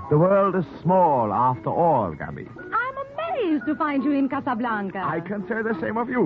the 0.09 0.17
world 0.17 0.55
is 0.55 0.65
small 0.83 1.33
after 1.33 1.69
all, 1.69 2.15
Gabby. 2.15 2.47
I'm 2.83 2.97
amazed 3.09 3.67
to 3.67 3.75
find 3.75 4.05
you 4.05 4.13
in 4.13 4.29
Casablanca. 4.29 5.03
I 5.05 5.19
can 5.19 5.43
say 5.49 5.63
the 5.63 5.77
same 5.81 5.97
of 5.97 6.09
you. 6.09 6.25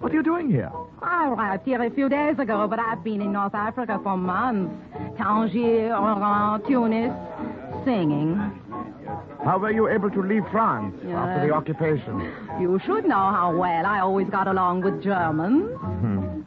What 0.00 0.12
are 0.12 0.14
you 0.14 0.22
doing 0.22 0.50
here? 0.50 0.70
I 1.00 1.28
arrived 1.30 1.64
here 1.64 1.82
a 1.82 1.90
few 1.90 2.10
days 2.10 2.38
ago, 2.38 2.68
but 2.68 2.78
I've 2.78 3.02
been 3.02 3.22
in 3.22 3.32
North 3.32 3.54
Africa 3.54 3.98
for 4.02 4.18
months. 4.18 4.74
Tangier, 5.16 5.96
Oran, 5.96 6.62
Tunis. 6.68 7.12
singing. 7.86 8.36
How 9.46 9.58
were 9.58 9.70
you 9.70 9.86
able 9.88 10.10
to 10.10 10.22
leave 10.22 10.42
France 10.50 10.94
Yeah. 11.06 11.22
after 11.22 11.46
the 11.46 11.54
occupation? 11.54 12.14
You 12.60 12.80
should 12.84 13.04
know 13.04 13.26
how 13.38 13.54
well 13.56 13.84
I 13.86 14.00
always 14.00 14.28
got 14.28 14.48
along 14.48 14.80
with 14.80 15.02
Germans. 15.02 15.70
Hmm. 16.02 16.42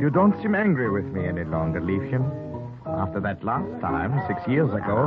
You 0.00 0.08
don't 0.10 0.34
seem 0.42 0.54
angry 0.54 0.88
with 0.90 1.06
me 1.06 1.26
any 1.26 1.42
longer, 1.44 1.80
Liebchen. 1.80 2.24
After 2.86 3.18
that 3.20 3.42
last 3.42 3.80
time, 3.80 4.12
six 4.28 4.40
years 4.46 4.70
ago. 4.72 4.98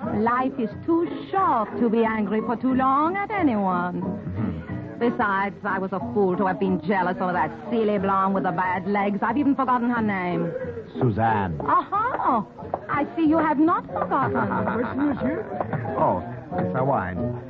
Ah, 0.00 0.12
life 0.16 0.52
is 0.58 0.70
too 0.86 1.02
short 1.30 1.68
to 1.80 1.90
be 1.90 2.04
angry 2.04 2.40
for 2.46 2.56
too 2.56 2.74
long 2.74 3.16
at 3.16 3.30
anyone. 3.30 4.00
Hmm. 4.36 4.98
Besides, 5.00 5.56
I 5.64 5.78
was 5.80 5.92
a 5.92 5.98
fool 6.14 6.36
to 6.36 6.46
have 6.46 6.60
been 6.60 6.80
jealous 6.86 7.16
of 7.20 7.32
that 7.34 7.50
silly 7.70 7.98
blonde 7.98 8.32
with 8.34 8.44
the 8.44 8.52
bad 8.52 8.86
legs. 8.86 9.18
I've 9.20 9.36
even 9.36 9.54
forgotten 9.56 9.90
her 9.90 10.00
name. 10.00 10.52
Suzanne. 11.00 11.60
Aha! 11.60 12.46
I 12.88 13.04
see 13.16 13.26
you 13.26 13.38
have 13.38 13.58
not 13.58 13.84
forgotten. 13.88 14.36
Oh, 15.96 16.22
it's 16.58 16.76
a 16.76 16.84
wine. 16.84 17.40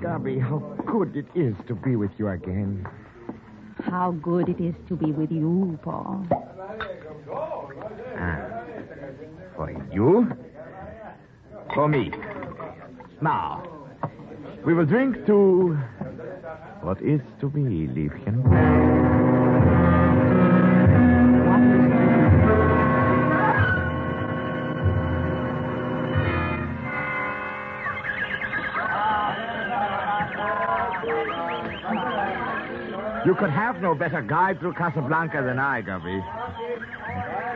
Gabby, 0.00 0.38
how 0.38 0.58
good 0.86 1.16
it 1.16 1.26
is 1.34 1.54
to 1.66 1.74
be 1.74 1.96
with 1.96 2.10
you 2.18 2.28
again. 2.28 2.86
How 3.82 4.12
good 4.12 4.48
it 4.48 4.60
is 4.60 4.74
to 4.88 4.96
be 4.96 5.12
with 5.12 5.30
you, 5.30 5.78
Paul. 5.82 6.26
Ah. 8.16 8.64
For 9.56 9.70
you? 9.92 10.30
For 11.74 11.88
me. 11.88 12.12
Now, 13.20 13.62
we 14.64 14.74
will 14.74 14.86
drink 14.86 15.26
to 15.26 15.74
what 16.82 17.02
is 17.02 17.20
to 17.40 17.48
be, 17.48 17.60
Liebchen. 17.60 18.97
You 33.26 33.34
could 33.34 33.50
have 33.50 33.82
no 33.82 33.94
better 33.94 34.22
guide 34.22 34.60
through 34.60 34.74
Casablanca 34.74 35.42
than 35.42 35.58
I, 35.58 35.80
Gabby. 35.82 36.22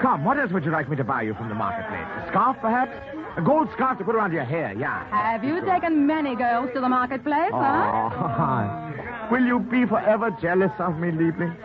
Come, 0.03 0.25
what 0.25 0.37
else 0.37 0.51
would 0.53 0.65
you 0.65 0.73
like 0.73 0.89
me 0.89 0.97
to 0.97 1.05
buy 1.05 1.23
you 1.23 1.35
from 1.35 1.49
the 1.49 1.55
marketplace? 1.55 2.05
A 2.25 2.29
scarf, 2.29 2.57
perhaps? 2.61 2.93
A 3.37 3.41
gold 3.41 3.69
scarf 3.73 3.99
to 3.99 4.05
put 4.05 4.15
around 4.15 4.33
your 4.33 4.45
hair, 4.45 4.75
yeah. 4.77 5.09
Have 5.11 5.45
you 5.45 5.65
taken 5.65 6.07
many 6.07 6.35
girls 6.35 6.71
to 6.75 6.81
the 6.81 6.89
marketplace, 6.89 7.53
huh? 7.53 8.11
Oh, 8.13 9.29
will 9.31 9.45
you 9.45 9.61
be 9.61 9.87
forever 9.87 10.31
jealous 10.43 10.73
of 10.79 10.99
me, 10.99 11.11
Liebling? 11.11 11.57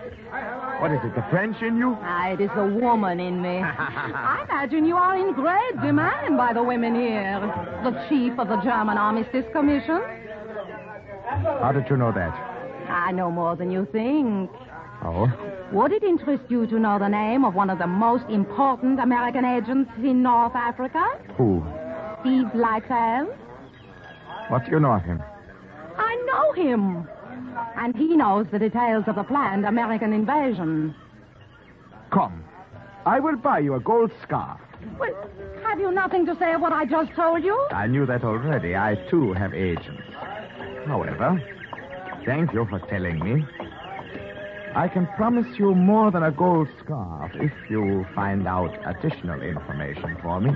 What 0.79 0.91
is 0.91 1.00
it, 1.03 1.15
the 1.15 1.25
French 1.32 1.58
in 1.63 1.77
you? 1.77 1.98
Ah, 2.01 2.29
it 2.29 2.39
is 2.39 2.51
the 2.56 2.63
woman 2.63 3.20
in 3.20 3.41
me. 3.41 3.58
I 3.63 4.46
imagine 4.48 4.86
you 4.86 4.96
are 4.96 5.17
in 5.17 5.34
great 5.34 5.82
demand 5.82 6.38
by 6.38 6.53
the 6.53 6.62
women 6.62 6.94
here. 6.94 7.41
The 7.84 8.06
chief 8.08 8.38
of 8.38 8.48
the 8.48 8.58
German 8.62 8.98
Armistice 8.98 9.46
Commission. 9.51 10.01
How 11.44 11.72
did 11.72 11.89
you 11.89 11.98
know 11.98 12.12
that? 12.12 12.34
I 12.89 13.12
know 13.12 13.32
more 13.32 13.56
than 13.56 13.72
you 13.72 13.88
think. 13.91 14.50
Oh? 15.03 15.32
Would 15.72 15.91
it 15.91 16.03
interest 16.03 16.44
you 16.50 16.65
to 16.67 16.79
know 16.79 16.98
the 16.98 17.08
name 17.08 17.44
of 17.46 17.53
one 17.53 17.70
of 17.70 17.77
the 17.77 17.88
most 17.88 18.25
important 18.29 19.00
American 19.00 19.46
agents 19.46 19.91
in 19.98 20.24
North 20.24 20.56
Africa? 20.56 21.06
Who? 21.38 21.63
Steve 22.22 22.48
Lytle? 22.56 23.27
What 24.50 24.65
do 24.65 24.72
you 24.72 24.79
know 24.79 24.94
of 24.94 25.03
him? 25.03 25.22
I 25.98 26.15
know 26.25 26.63
him. 26.63 27.08
And 27.75 27.96
he 27.96 28.15
knows 28.15 28.48
the 28.51 28.60
details 28.60 29.06
of 29.08 29.15
the 29.15 29.24
planned 29.24 29.65
American 29.65 30.13
invasion. 30.13 30.96
Come. 32.12 32.44
I 33.06 33.20
will 33.20 33.36
buy 33.36 33.60
you 33.60 33.75
a 33.75 33.79
gold 33.79 34.12
scarf. 34.24 34.60
Well, 35.00 35.13
have 35.63 35.79
you 35.79 35.91
nothing 35.91 36.25
to 36.27 36.36
say 36.38 36.53
of 36.53 36.62
what 36.62 36.72
I 36.72 36.86
just 36.86 37.12
told 37.13 37.44
you? 37.44 37.58
I 37.72 37.88
knew 37.88 38.06
that 38.06 38.24
already. 38.24 38.75
I, 38.75 38.96
too, 39.10 39.34
have 39.34 39.53
agents. 39.53 40.03
However, 40.88 41.43
thank 42.26 42.54
you 42.54 42.65
for 42.69 42.80
telling 42.89 43.19
me. 43.19 43.45
I 44.73 44.88
can 44.88 45.08
promise 45.15 45.47
you 45.58 45.76
more 45.76 46.12
than 46.12 46.23
a 46.23 46.32
gold 46.32 46.69
scarf 46.84 47.32
if 47.36 47.52
you 47.69 48.06
find 48.15 48.47
out 48.47 48.71
additional 48.86 49.41
information 49.41 50.17
for 50.21 50.39
me. 50.39 50.52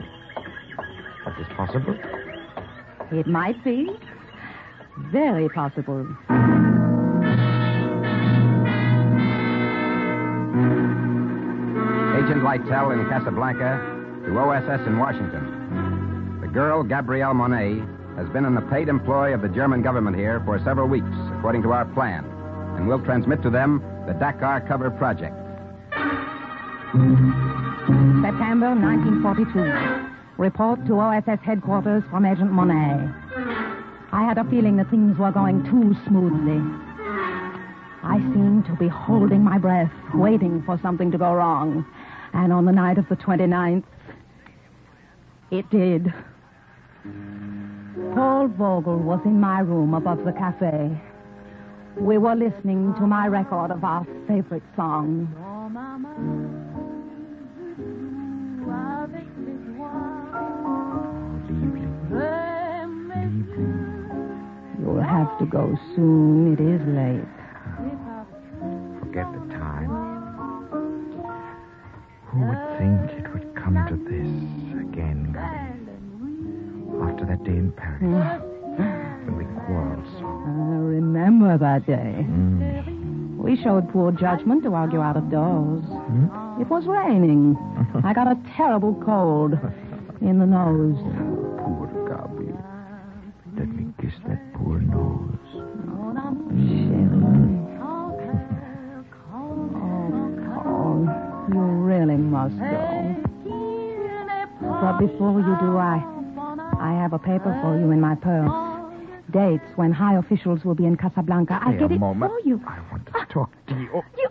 Is 1.39 1.47
possible. 1.55 1.97
It 3.11 3.25
might 3.25 3.63
be. 3.63 3.89
Very 5.11 5.49
possible. 5.49 6.01
Agent 12.15 12.43
Lytell 12.43 12.91
in 12.93 13.09
Casablanca 13.09 13.79
to 14.25 14.37
OSS 14.37 14.85
in 14.87 14.99
Washington. 14.99 16.39
The 16.41 16.47
girl, 16.47 16.83
Gabrielle 16.83 17.33
Monet, 17.33 17.81
has 18.21 18.29
been 18.29 18.45
in 18.45 18.53
the 18.53 18.61
paid 18.61 18.87
employ 18.87 19.33
of 19.33 19.41
the 19.41 19.49
German 19.49 19.81
government 19.81 20.15
here 20.15 20.39
for 20.45 20.59
several 20.59 20.87
weeks, 20.87 21.07
according 21.39 21.63
to 21.63 21.71
our 21.71 21.85
plan, 21.85 22.23
and 22.75 22.87
will 22.87 22.99
transmit 22.99 23.41
to 23.41 23.49
them 23.49 23.83
the 24.05 24.13
Dakar 24.13 24.61
cover 24.61 24.91
project. 24.91 25.35
September 28.21 28.75
1942. 28.75 30.07
Report 30.37 30.85
to 30.85 30.99
OSS 30.99 31.39
headquarters 31.43 32.03
from 32.11 32.25
Agent 32.25 32.51
Monet. 32.51 33.09
I 34.11 34.23
had 34.23 34.37
a 34.37 34.43
feeling 34.43 34.77
that 34.77 34.91
things 34.91 35.17
were 35.17 35.31
going 35.31 35.63
too 35.63 35.95
smoothly. 36.07 36.61
I 38.03 38.19
seemed 38.33 38.67
to 38.67 38.75
be 38.75 38.87
holding 38.87 39.43
my 39.43 39.57
breath, 39.57 39.91
waiting 40.13 40.61
for 40.61 40.79
something 40.83 41.09
to 41.09 41.17
go 41.17 41.33
wrong. 41.33 41.87
And 42.33 42.53
on 42.53 42.65
the 42.65 42.71
night 42.71 42.99
of 42.99 43.09
the 43.09 43.15
29th, 43.15 43.83
it 45.49 45.67
did. 45.71 46.13
Paul 48.21 48.49
Vogel 48.49 48.97
was 48.99 49.19
in 49.25 49.39
my 49.39 49.61
room 49.61 49.95
above 49.95 50.23
the 50.23 50.31
cafe. 50.31 50.95
We 51.97 52.19
were 52.19 52.35
listening 52.35 52.93
to 52.99 53.07
my 53.07 53.25
record 53.25 53.71
of 53.71 53.83
our 53.83 54.05
favorite 54.27 54.61
song. 54.75 55.27
You'll 64.79 65.01
have 65.01 65.39
to 65.39 65.45
go 65.47 65.75
soon. 65.95 66.53
It 66.53 66.59
is 66.61 66.81
late. 66.93 67.25
Forget 68.99 69.25
the 69.33 69.55
time. 69.55 69.89
Who 72.27 72.39
would 72.45 72.77
think 72.77 73.25
it 73.25 73.33
would 73.33 73.55
come 73.55 73.83
to 73.89 73.95
this 73.95 74.70
that 77.31 77.43
day 77.45 77.51
in 77.51 77.71
Paris, 77.71 78.01
hmm. 78.01 78.19
when 79.25 79.37
we 79.37 79.45
quarreled 79.63 80.05
so. 80.19 80.25
I 80.25 80.83
remember 80.99 81.57
that 81.57 81.85
day. 81.87 82.25
Mm. 82.27 83.37
We 83.37 83.55
showed 83.63 83.89
poor 83.93 84.11
judgment 84.11 84.63
to 84.63 84.73
argue 84.73 84.99
out 84.99 85.15
of 85.15 85.31
doors. 85.31 85.85
Hmm? 85.85 86.61
It 86.61 86.67
was 86.67 86.85
raining. 86.87 87.55
I 88.03 88.13
got 88.13 88.27
a 88.27 88.35
terrible 88.57 89.01
cold 89.05 89.53
in 90.19 90.39
the 90.39 90.45
nose. 90.45 90.97
Oh, 90.99 91.55
poor 91.63 91.87
Gabby. 92.09 92.51
Let 93.57 93.69
me 93.69 93.93
kiss 94.01 94.13
that 94.27 94.53
poor 94.53 94.81
nose. 94.81 95.37
Hmm. 95.51 96.17
Oh, 100.67 101.47
you 101.53 101.59
really 101.59 102.17
must 102.17 102.57
go. 102.59 103.15
But 104.59 104.99
before 104.99 105.39
you 105.39 105.55
do, 105.61 105.77
I, 105.77 106.20
I 106.91 106.95
have 106.95 107.13
a 107.13 107.19
paper 107.19 107.57
for 107.63 107.79
you 107.79 107.91
in 107.91 108.01
my 108.01 108.15
purse. 108.15 108.51
Dates 109.31 109.63
when 109.77 109.93
high 109.93 110.17
officials 110.17 110.65
will 110.65 110.75
be 110.75 110.85
in 110.85 110.97
Casablanca. 110.97 111.57
I'll 111.63 111.71
get 111.71 111.89
a 111.89 111.93
it 111.93 111.99
moment. 112.01 112.33
for 112.33 112.39
you. 112.45 112.61
I 112.67 112.79
want 112.91 113.05
to 113.05 113.13
talk 113.33 113.49
to 113.67 113.75
you. 113.79 113.89
Oh, 113.95 114.01
You, 114.17 114.27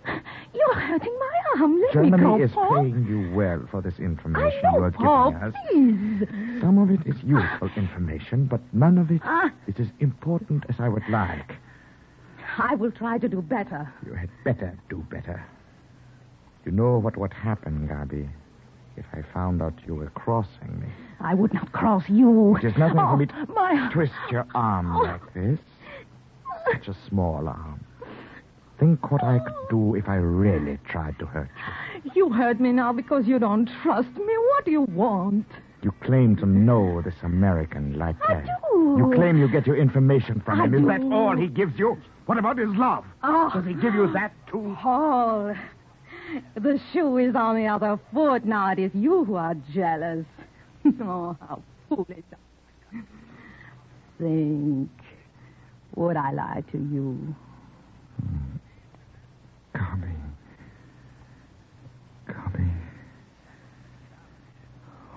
you're 0.52 0.74
hurting 0.74 1.16
my 1.18 1.60
arm. 1.62 1.80
Let 1.80 1.94
me 1.94 2.10
Germany 2.10 2.22
go, 2.22 2.42
is 2.44 2.50
Paul. 2.52 2.82
paying 2.82 3.06
you 3.08 3.34
well 3.34 3.66
for 3.70 3.80
this 3.80 3.98
information 3.98 4.60
know, 4.62 4.72
you 4.76 4.82
are 4.84 4.90
Paul. 4.90 5.30
giving 5.30 5.46
us. 5.48 5.54
Please. 5.70 6.60
Some 6.60 6.76
of 6.76 6.90
it 6.90 7.00
is 7.06 7.16
useful 7.24 7.70
information, 7.76 8.44
but 8.44 8.60
none 8.74 8.98
of 8.98 9.10
it 9.10 9.22
Ah. 9.24 9.50
is 9.66 9.76
as 9.78 9.88
important 10.00 10.64
as 10.68 10.74
I 10.78 10.88
would 10.90 11.08
like. 11.08 11.54
I 12.58 12.74
will 12.74 12.90
try 12.92 13.16
to 13.16 13.28
do 13.28 13.40
better. 13.40 13.90
You 14.04 14.12
had 14.12 14.28
better 14.44 14.76
do 14.90 14.98
better. 15.10 15.42
You 16.66 16.72
know 16.72 16.98
what 16.98 17.16
would 17.16 17.32
happen, 17.32 17.86
Gabby, 17.86 18.28
if 19.00 19.06
I 19.12 19.22
found 19.32 19.62
out 19.62 19.72
you 19.86 19.94
were 19.94 20.10
crossing 20.10 20.78
me. 20.80 20.86
I 21.20 21.34
would 21.34 21.52
not 21.54 21.72
cross 21.72 22.04
you. 22.08 22.56
It 22.56 22.64
is 22.64 22.76
nothing 22.76 22.98
oh, 22.98 23.10
for 23.10 23.16
me 23.16 23.26
to 23.26 23.46
oh, 23.48 23.52
My... 23.54 23.90
twist 23.92 24.12
your 24.30 24.46
arm 24.54 24.94
Oh. 24.94 25.00
like 25.02 25.34
this. 25.34 25.58
Such 26.70 26.88
a 26.88 26.96
small 27.08 27.48
arm. 27.48 27.80
Think 28.78 29.10
what 29.10 29.24
I 29.24 29.38
could 29.38 29.68
do 29.70 29.94
if 29.94 30.08
I 30.08 30.16
really 30.16 30.78
tried 30.88 31.18
to 31.18 31.26
hurt 31.26 31.50
you. 32.04 32.12
You 32.14 32.30
hurt 32.32 32.60
me 32.60 32.72
now 32.72 32.92
because 32.92 33.26
you 33.26 33.38
don't 33.38 33.68
trust 33.82 34.08
me. 34.16 34.34
What 34.50 34.64
do 34.64 34.70
you 34.70 34.82
want? 34.82 35.46
You 35.82 35.92
claim 36.02 36.36
to 36.36 36.46
know 36.46 37.00
this 37.02 37.14
American 37.22 37.98
like 37.98 38.16
I 38.28 38.34
that. 38.34 38.46
do. 38.72 38.96
You 38.98 39.12
claim 39.14 39.38
you 39.38 39.48
get 39.48 39.66
your 39.66 39.76
information 39.76 40.40
from 40.44 40.60
I 40.60 40.64
him. 40.64 40.74
Is 40.74 40.86
that 40.86 41.02
all 41.12 41.36
he 41.36 41.46
gives 41.48 41.78
you? 41.78 41.96
What 42.26 42.38
about 42.38 42.58
his 42.58 42.68
love? 42.70 43.04
Oh, 43.22 43.50
Does 43.52 43.64
he 43.66 43.74
give 43.74 43.94
you 43.94 44.12
that 44.12 44.32
too? 44.46 44.76
Paul, 44.78 45.54
the 46.54 46.80
shoe 46.92 47.18
is 47.18 47.34
on 47.34 47.56
the 47.56 47.66
other 47.66 47.98
foot. 48.12 48.44
Now 48.44 48.72
it 48.72 48.78
is 48.78 48.90
you 48.94 49.24
who 49.24 49.34
are 49.36 49.54
jealous. 49.72 50.24
oh, 51.02 51.36
how 51.40 51.62
foolish. 51.88 52.24
Think. 54.18 54.90
Would 55.96 56.16
I 56.16 56.32
lie 56.32 56.62
to 56.72 56.78
you? 56.78 57.34
Gabby. 59.74 60.14
Gabby. 62.26 62.70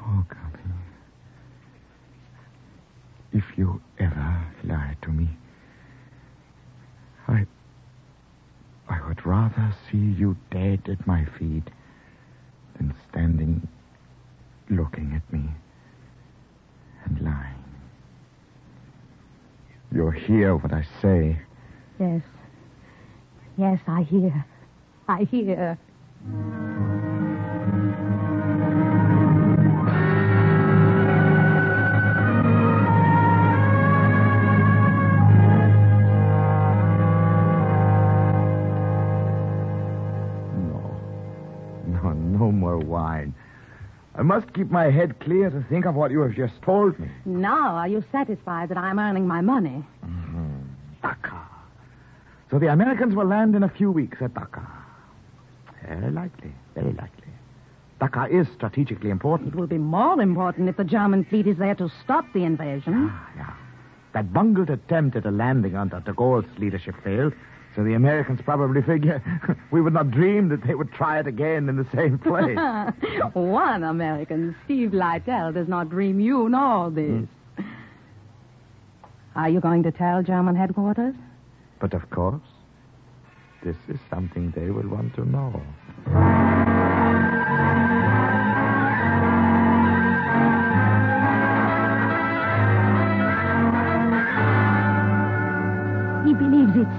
Oh, 0.05 0.25
Gabby. 0.29 0.63
If 3.33 3.43
you 3.55 3.81
ever 3.99 4.45
lie 4.63 4.95
to 5.03 5.09
me, 5.09 5.29
I. 7.27 7.45
I 8.93 9.07
would 9.07 9.25
rather 9.25 9.73
see 9.89 9.97
you 9.97 10.37
dead 10.51 10.81
at 10.87 11.07
my 11.07 11.25
feet 11.39 11.67
than 12.77 12.93
standing 13.09 13.67
looking 14.69 15.13
at 15.15 15.33
me 15.33 15.49
and 17.05 17.19
lying. 17.21 17.63
You'll 19.91 20.11
hear 20.11 20.55
what 20.55 20.73
I 20.73 20.85
say. 21.01 21.39
Yes. 21.99 22.21
Yes, 23.57 23.79
I 23.87 24.03
hear. 24.03 24.45
I 25.07 25.23
hear. 25.23 25.77
I 44.23 44.25
must 44.25 44.53
keep 44.53 44.71
my 44.71 44.89
head 44.89 45.19
clear 45.19 45.49
to 45.49 45.65
think 45.67 45.85
of 45.85 45.95
what 45.95 46.09
you 46.09 46.21
have 46.21 46.33
just 46.33 46.53
told 46.61 46.97
me. 46.97 47.09
Now, 47.25 47.75
are 47.75 47.89
you 47.89 48.01
satisfied 48.09 48.69
that 48.69 48.77
I'm 48.77 48.97
earning 48.97 49.27
my 49.27 49.41
money? 49.41 49.83
Dakar. 51.01 51.45
So 52.49 52.57
the 52.57 52.67
Americans 52.67 53.15
will 53.15 53.25
land 53.25 53.53
in 53.53 53.63
a 53.63 53.67
few 53.67 53.91
weeks 53.91 54.19
at 54.21 54.33
Dakar. 54.33 54.65
Very 55.85 56.09
likely, 56.09 56.53
very 56.73 56.93
likely. 56.93 57.33
Dakar 57.99 58.29
is 58.29 58.47
strategically 58.55 59.09
important. 59.09 59.55
It 59.55 59.57
will 59.57 59.67
be 59.67 59.77
more 59.77 60.21
important 60.21 60.69
if 60.69 60.77
the 60.77 60.85
German 60.85 61.25
fleet 61.25 61.45
is 61.45 61.57
there 61.57 61.75
to 61.75 61.91
stop 62.01 62.23
the 62.33 62.45
invasion. 62.45 63.09
Ah, 63.11 63.29
yeah. 63.35 63.53
That 64.13 64.31
bungled 64.31 64.69
attempt 64.69 65.17
at 65.17 65.25
a 65.25 65.31
landing 65.31 65.75
under 65.75 65.99
de 65.99 66.13
Gaulle's 66.13 66.45
leadership 66.57 66.95
failed, 67.03 67.33
so 67.75 67.83
the 67.83 67.93
Americans 67.93 68.39
probably 68.43 68.81
figure 68.81 69.21
we 69.71 69.81
would 69.81 69.93
not 69.93 70.11
dream 70.11 70.49
that 70.49 70.65
they 70.65 70.75
would 70.75 70.91
try 70.93 71.19
it 71.19 71.27
again 71.27 71.69
in 71.69 71.75
the 71.75 71.87
same 71.93 72.19
place. 72.19 72.57
One 73.33 73.83
American, 73.83 74.55
Steve 74.65 74.93
Lytle, 74.93 75.51
does 75.51 75.67
not 75.67 75.89
dream 75.89 76.19
you 76.19 76.49
know 76.49 76.91
this. 76.93 77.27
Hmm. 77.57 77.63
Are 79.35 79.49
you 79.49 79.59
going 79.59 79.83
to 79.83 79.91
tell 79.91 80.21
German 80.21 80.55
headquarters? 80.55 81.15
but 81.83 81.93
of 81.93 82.09
course, 82.11 82.39
this 83.61 83.75
is 83.89 83.99
something 84.09 84.51
they 84.55 84.69
will 84.69 84.87
want 84.87 85.13
to 85.15 85.25
know. 85.25 85.61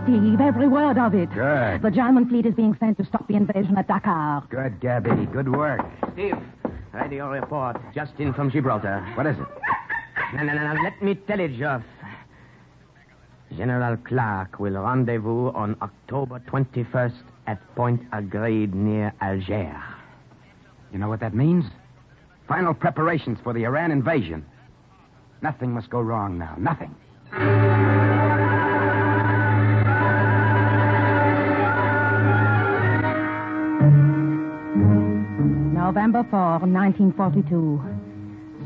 Steve, 0.04 0.40
every 0.40 0.68
word 0.68 0.98
of 0.98 1.14
it. 1.14 1.32
Good. 1.32 1.80
The 1.80 1.90
German 1.90 2.28
fleet 2.28 2.44
is 2.44 2.54
being 2.54 2.76
sent 2.78 2.98
to 2.98 3.06
stop 3.06 3.26
the 3.26 3.36
invasion 3.36 3.76
at 3.78 3.88
Dakar. 3.88 4.44
Good, 4.50 4.78
Gabby. 4.80 5.26
Good 5.32 5.50
work. 5.50 5.80
Steve, 6.12 6.36
radio 6.92 7.30
report. 7.30 7.76
Just 7.94 8.12
in 8.18 8.34
from 8.34 8.50
Gibraltar. 8.50 9.00
What 9.14 9.26
is 9.26 9.36
it? 9.38 9.46
No, 10.34 10.42
no, 10.42 10.52
no, 10.52 10.74
no. 10.74 10.82
Let 10.82 11.00
me 11.02 11.14
tell 11.14 11.40
it, 11.40 11.56
Geoff. 11.56 11.82
General 13.56 13.96
Clark 13.96 14.58
will 14.58 14.74
rendezvous 14.74 15.50
on 15.52 15.76
October 15.80 16.40
21st 16.48 17.22
at 17.46 17.74
Point 17.74 18.02
Agreed 18.12 18.74
near 18.74 19.12
Algiers. 19.22 19.74
You 20.92 20.98
know 20.98 21.08
what 21.08 21.20
that 21.20 21.34
means? 21.34 21.64
Final 22.46 22.74
preparations 22.74 23.38
for 23.42 23.54
the 23.54 23.64
Oran 23.64 23.90
invasion. 23.90 24.44
Nothing 25.40 25.72
must 25.72 25.88
go 25.88 26.00
wrong 26.00 26.36
now. 26.36 26.56
Nothing. 26.58 26.94
November 35.94 36.26
4, 36.28 36.40
1942. 36.66 37.80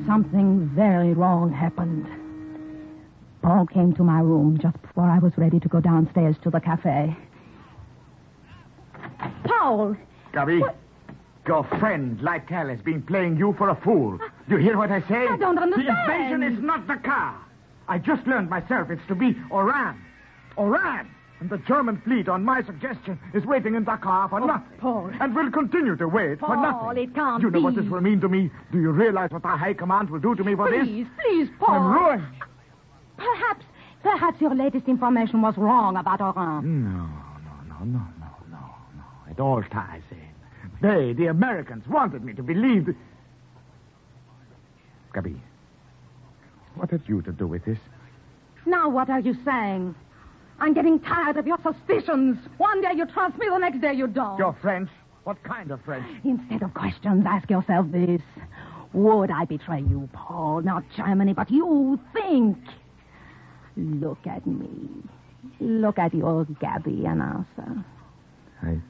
Something 0.06 0.66
very 0.74 1.12
wrong 1.12 1.52
happened. 1.52 2.06
Paul 3.42 3.66
came 3.66 3.92
to 3.96 4.02
my 4.02 4.20
room 4.20 4.58
just 4.58 4.80
before 4.80 5.04
I 5.04 5.18
was 5.18 5.36
ready 5.36 5.60
to 5.60 5.68
go 5.68 5.78
downstairs 5.78 6.36
to 6.42 6.48
the 6.48 6.58
cafe. 6.58 7.14
Paul! 9.44 9.94
Gabby, 10.32 10.62
your 11.46 11.64
friend 11.78 12.18
Lytle 12.22 12.70
has 12.70 12.80
been 12.80 13.02
playing 13.02 13.36
you 13.36 13.54
for 13.58 13.68
a 13.68 13.74
fool. 13.74 14.18
Do 14.48 14.56
you 14.56 14.62
hear 14.62 14.78
what 14.78 14.90
I 14.90 15.02
say? 15.02 15.26
I 15.28 15.36
don't 15.36 15.58
understand. 15.58 16.08
The 16.08 16.14
invasion 16.14 16.42
is 16.42 16.64
not 16.64 16.86
Dakar. 16.86 17.38
I 17.88 17.98
just 17.98 18.26
learned 18.26 18.48
myself 18.48 18.88
it's 18.88 19.06
to 19.08 19.14
be 19.14 19.36
Oran. 19.50 20.00
Oran! 20.56 21.10
And 21.40 21.48
the 21.50 21.58
German 21.58 22.00
fleet, 22.04 22.28
on 22.28 22.44
my 22.44 22.62
suggestion, 22.64 23.18
is 23.32 23.44
waiting 23.44 23.76
in 23.76 23.84
Dakar 23.84 24.28
for 24.28 24.40
oh, 24.40 24.46
nothing. 24.46 24.72
Oh, 24.78 24.80
Paul. 24.80 25.10
And 25.20 25.34
will 25.34 25.50
continue 25.50 25.96
to 25.96 26.08
wait 26.08 26.40
for 26.40 26.48
nothing. 26.48 26.62
Paul, 26.62 26.88
nothing. 26.88 27.02
it 27.04 27.14
can't 27.14 27.42
You 27.42 27.50
know 27.50 27.60
what 27.60 27.76
this 27.76 27.84
will 27.84 28.00
mean 28.00 28.20
to 28.20 28.28
me? 28.28 28.50
Do 28.72 28.80
you 28.80 28.90
realize 28.90 29.30
what 29.30 29.42
the 29.42 29.48
High 29.48 29.74
Command 29.74 30.10
will 30.10 30.18
do 30.18 30.34
to 30.34 30.42
me 30.42 30.56
for 30.56 30.68
Please, 30.68 30.78
this? 30.78 30.88
please, 30.88 31.06
please, 31.22 31.48
Paul. 31.60 31.76
I'm 31.76 31.92
ruined. 31.92 32.26
Perhaps, 33.16 33.64
perhaps 34.02 34.40
your 34.40 34.54
latest 34.54 34.88
information 34.88 35.40
was 35.40 35.56
wrong 35.56 35.96
about 35.96 36.20
Oran. 36.20 36.84
No, 36.84 36.90
no, 36.90 37.68
no, 37.68 37.84
no, 37.84 38.04
no, 38.20 38.30
no, 38.50 38.58
no. 38.96 39.30
It 39.30 39.38
all 39.38 39.62
ties 39.62 40.02
in. 40.10 40.18
They, 40.80 41.12
the 41.12 41.26
Americans, 41.26 41.86
wanted 41.86 42.24
me 42.24 42.32
to 42.34 42.42
believe 42.42 42.86
that... 42.86 42.96
Gabby, 45.12 45.40
what 46.74 46.90
had 46.90 47.02
you 47.06 47.22
to 47.22 47.32
do 47.32 47.46
with 47.46 47.64
this? 47.64 47.78
Now, 48.66 48.88
what 48.88 49.08
are 49.08 49.20
you 49.20 49.36
saying? 49.44 49.94
I'm 50.60 50.74
getting 50.74 50.98
tired 51.00 51.36
of 51.36 51.46
your 51.46 51.58
suspicions. 51.62 52.36
One 52.56 52.82
day 52.82 52.92
you 52.96 53.06
trust 53.06 53.38
me, 53.38 53.46
the 53.48 53.58
next 53.58 53.80
day 53.80 53.92
you 53.92 54.06
don't. 54.06 54.38
You're 54.38 54.56
French? 54.60 54.90
What 55.24 55.42
kind 55.44 55.70
of 55.70 55.80
French? 55.84 56.06
Instead 56.24 56.62
of 56.62 56.74
questions, 56.74 57.24
ask 57.28 57.48
yourself 57.50 57.86
this. 57.92 58.22
Would 58.92 59.30
I 59.30 59.44
betray 59.44 59.80
you, 59.80 60.08
Paul? 60.12 60.62
Not 60.62 60.82
Germany, 60.96 61.34
but 61.34 61.50
you. 61.50 62.00
Think. 62.12 62.56
Look 63.76 64.26
at 64.26 64.46
me. 64.46 64.88
Look 65.60 65.98
at 65.98 66.14
your 66.14 66.44
Gabby 66.60 67.04
and 67.06 67.22
answer. 67.22 67.84
I... 68.62 68.80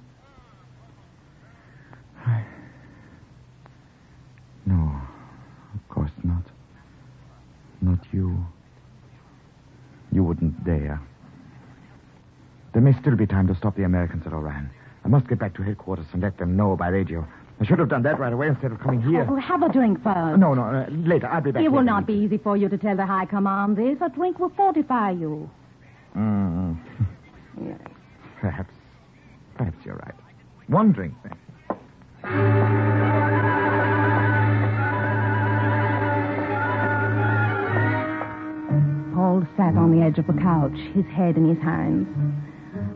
I... 2.25 2.45
No, 4.65 5.01
of 5.75 5.89
course 5.89 6.11
not. 6.23 6.45
Not 7.81 7.99
you. 8.13 8.47
You 10.13 10.25
wouldn't 10.25 10.65
dare. 10.65 11.01
There 12.73 12.83
may 12.83 12.93
still 13.01 13.17
be 13.17 13.27
time 13.27 13.47
to 13.49 13.55
stop 13.57 13.77
the 13.77 13.85
Americans 13.85 14.25
at 14.27 14.33
Oran. 14.33 14.71
I 15.05 15.09
must 15.09 15.27
get 15.29 15.39
back 15.39 15.55
to 15.57 15.63
headquarters 15.63 16.07
and 16.13 16.23
let 16.23 16.37
them 16.39 16.57
know 16.57 16.77
by 16.77 16.89
radio. 16.89 17.27
I 17.61 17.65
should 17.65 17.79
have 17.79 17.89
done 17.89 18.03
that 18.05 18.21
right 18.21 18.33
away 18.33 18.49
instead 18.49 18.71
of 18.73 18.79
coming 18.81 19.03
here. 19.03 19.27
Oh, 19.29 19.37
have 19.37 19.63
a 19.63 19.69
drink 19.73 20.03
first. 20.03 20.39
No, 20.39 20.55
no, 20.55 20.63
uh, 20.63 20.87
later. 20.91 21.27
I'll 21.27 21.41
be 21.41 21.51
back. 21.51 21.63
It 21.65 21.73
will 21.73 21.83
not 21.83 22.07
be 22.07 22.13
easy 22.15 22.39
for 22.39 22.57
you 22.57 22.69
to 22.69 22.79
tell 22.79 22.95
the 22.97 23.07
High 23.07 23.25
Command 23.27 23.77
this. 23.77 23.99
A 24.01 24.09
drink 24.11 24.39
will 24.39 24.51
fortify 24.51 25.11
you. 25.13 25.49
Mm. 26.17 26.77
Yes. 27.63 27.79
Perhaps. 28.41 28.73
Perhaps 29.57 29.77
you're 29.85 29.97
right. 29.97 30.15
One 30.69 30.91
drink, 30.91 31.15
then. 31.23 32.39
Paul 39.15 39.47
sat 39.57 39.77
on 39.77 39.91
the 39.91 40.05
edge 40.05 40.19
of 40.19 40.27
the 40.27 40.33
couch, 40.41 40.77
his 40.95 41.05
head 41.07 41.37
in 41.37 41.49
his 41.49 41.59
hands. 41.63 42.07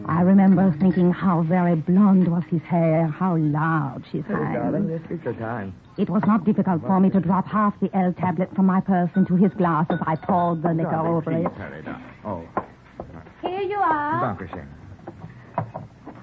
I 0.07 0.23
remember 0.23 0.75
thinking 0.81 1.13
how 1.13 1.43
very 1.43 1.75
blonde 1.75 2.29
was 2.29 2.45
his 2.51 2.63
hair, 2.63 3.07
how 3.07 3.37
large 3.37 4.05
his 4.07 4.25
hands. 4.27 4.89
just 4.89 5.09
take 5.09 5.25
your 5.25 5.35
time. 5.35 5.75
It 5.99 6.09
was 6.11 6.23
not 6.27 6.45
difficult 6.45 6.83
for 6.83 6.99
me 7.01 7.11
to 7.11 7.21
drop 7.21 7.47
half 7.47 7.79
the 7.81 7.91
L 7.97 8.13
tablet 8.13 8.55
from 8.55 8.67
my 8.67 8.81
purse 8.81 9.11
into 9.15 9.37
his 9.37 9.53
glass 9.53 9.87
as 9.91 9.99
I 10.07 10.17
poured 10.17 10.63
the 10.63 10.73
liquor 10.73 10.97
over 10.97 11.31
it. 11.33 11.53
hurry 11.53 11.83
down. 11.83 12.03
Oh, 12.25 12.43
Here 13.43 13.61
you 13.63 13.77
are. 13.79 14.21
Dankeschön. 14.37 14.67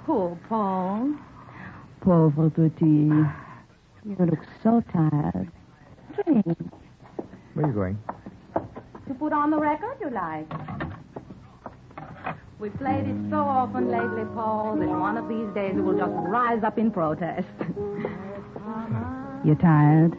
Poor 0.06 0.38
Paul. 0.50 1.14
Pauvre 2.02 2.50
petit. 2.50 3.10
You 4.06 4.16
look 4.18 4.40
so 4.64 4.82
tired. 4.92 5.52
Drink. 6.24 6.58
Where 7.54 7.66
are 7.66 7.70
you 7.70 7.74
going? 7.74 7.98
To 9.08 9.14
put 9.14 9.34
on 9.34 9.52
the 9.52 9.58
record 9.60 9.98
you 10.02 10.10
like. 10.10 10.79
We 12.60 12.70
played 12.72 13.08
it 13.08 13.16
so 13.30 13.38
often 13.38 13.90
lately, 13.90 14.26
Paul, 14.36 14.76
that 14.80 14.90
one 14.90 15.16
of 15.18 15.30
these 15.30 15.48
days 15.56 15.78
it 15.78 15.82
will 15.82 15.98
just 15.98 16.12
rise 16.12 16.62
up 16.62 16.78
in 16.78 16.92
protest. 16.92 17.48
You're 19.46 19.56
tired? 19.56 20.18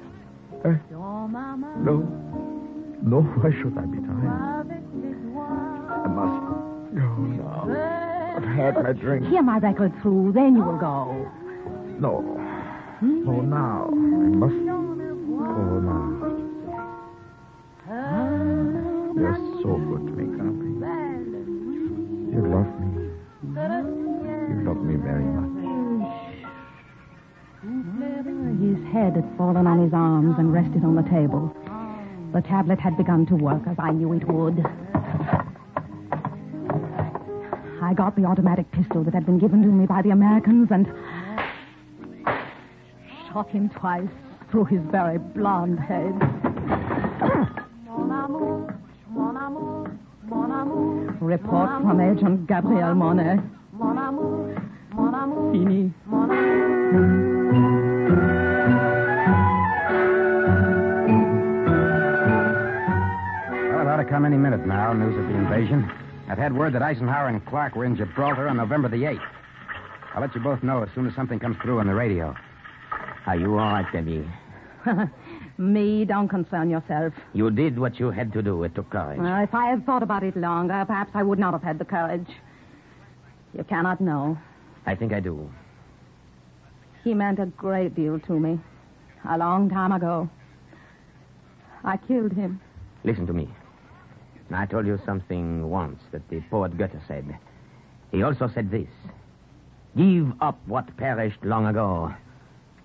Uh, 0.65 0.71
No. 1.85 2.01
No, 3.03 3.21
why 3.21 3.51
should 3.61 3.77
I 3.77 3.85
be 3.85 3.99
tired? 3.99 4.73
I 5.91 6.09
must 6.09 6.41
go 6.97 7.09
now. 7.37 8.37
I've 8.37 8.45
had 8.45 8.75
my 8.83 8.93
drink. 8.93 9.27
Hear 9.27 9.43
my 9.43 9.59
record 9.59 9.93
through, 10.01 10.33
then 10.35 10.57
you 10.57 10.63
will 10.65 10.79
go. 10.79 11.31
No. 11.99 12.21
No, 13.03 13.41
now. 13.43 13.89
I 13.93 13.97
must 13.97 14.55
his 29.81 29.93
arms 29.93 30.37
and 30.39 30.53
rested 30.53 30.85
on 30.85 30.95
the 30.95 31.03
table. 31.03 31.55
The 32.33 32.41
tablet 32.43 32.79
had 32.79 32.97
begun 32.97 33.27
to 33.27 33.37
work 33.37 33.63
as 33.67 33.77
I 33.79 33.91
knew 33.91 34.13
it 34.13 34.27
would. 34.29 34.65
I 37.83 37.95
got 37.95 38.15
the 38.15 38.25
automatic 38.25 38.71
pistol 38.73 39.03
that 39.05 39.15
had 39.15 39.27
been 39.27 39.39
given 39.39 39.63
to 39.63 39.69
me 39.69 39.87
by 39.87 40.03
the 40.03 40.11
Americans 40.11 40.69
and 40.71 40.87
shot 43.33 43.49
him 43.51 43.69
twice 43.71 44.09
through 44.51 44.67
his 44.67 44.81
very 44.91 45.19
blond 45.19 45.79
head. 45.81 46.15
Report 51.21 51.71
from 51.83 52.01
Agent 52.01 52.47
Gabrielle 52.47 52.95
Monet. 52.95 53.41
Fini. 55.53 57.30
Any 64.31 64.39
minute 64.39 64.65
now, 64.65 64.93
news 64.93 65.19
of 65.19 65.27
the 65.27 65.35
invasion. 65.35 65.91
I've 66.29 66.39
had 66.39 66.55
word 66.57 66.73
that 66.75 66.83
Eisenhower 66.83 67.27
and 67.27 67.45
Clark 67.47 67.75
were 67.75 67.85
in 67.85 67.97
Gibraltar 67.97 68.47
on 68.47 68.59
November 68.59 68.89
the 68.89 69.03
8th. 69.03 69.27
I'll 70.15 70.21
let 70.21 70.33
you 70.37 70.41
both 70.41 70.63
know 70.63 70.85
as 70.85 70.89
soon 70.95 71.09
as 71.09 71.15
something 71.17 71.41
comes 71.41 71.57
through 71.61 71.81
on 71.81 71.89
the 71.89 71.95
radio. 71.95 72.37
Are 73.27 73.35
you 73.35 73.59
all 73.59 73.73
right, 73.73 73.93
Debbie? 73.93 74.25
Me, 75.59 76.05
don't 76.05 76.29
concern 76.29 76.71
yourself. 76.71 77.13
You 77.33 77.51
did 77.51 77.77
what 77.77 77.99
you 77.99 78.13
had 78.13 78.33
to 78.35 78.41
do. 78.41 78.63
It 78.63 78.73
took 78.77 78.89
courage. 78.91 79.19
Well, 79.19 79.43
if 79.43 79.53
I 79.53 79.67
had 79.67 79.85
thought 79.85 80.05
about 80.05 80.23
it 80.23 80.37
longer, 80.37 80.85
perhaps 80.87 81.11
I 81.15 81.25
would 81.25 81.41
not 81.41 81.53
have 81.53 81.65
had 81.65 81.81
the 81.81 81.85
courage. 81.85 82.29
You 83.53 83.65
cannot 83.65 84.01
know. 84.01 84.39
I 84.87 84.95
think 84.95 85.13
I 85.13 85.19
do. 85.19 85.51
He 87.03 87.15
meant 87.15 87.41
a 87.41 87.47
great 87.47 87.97
deal 87.97 88.21
to 88.21 88.39
me. 88.39 88.61
A 89.29 89.37
long 89.37 89.69
time 89.69 89.91
ago. 89.91 90.31
I 91.83 91.97
killed 91.97 92.33
him. 92.33 92.61
Listen 93.03 93.27
to 93.27 93.33
me. 93.33 93.49
I 94.55 94.67
told 94.67 94.87
you 94.87 94.99
something 95.05 95.69
once 95.69 96.01
that 96.13 96.29
the 96.29 96.41
poet 96.51 96.77
Goethe 96.77 97.01
said. 97.07 97.39
He 98.11 98.23
also 98.23 98.49
said 98.53 98.71
this 98.71 98.89
Give 99.97 100.33
up 100.41 100.59
what 100.67 100.97
perished 100.97 101.45
long 101.45 101.67
ago, 101.67 102.13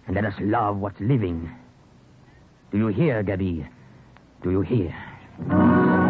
and 0.08 0.16
let 0.16 0.26
us 0.26 0.36
love 0.40 0.78
what's 0.78 1.00
living. 1.00 1.50
Do 2.72 2.78
you 2.78 2.88
hear, 2.88 3.24
Gabby? 3.24 3.68
Do 4.44 4.52
you 4.52 4.62
hear? 4.62 6.05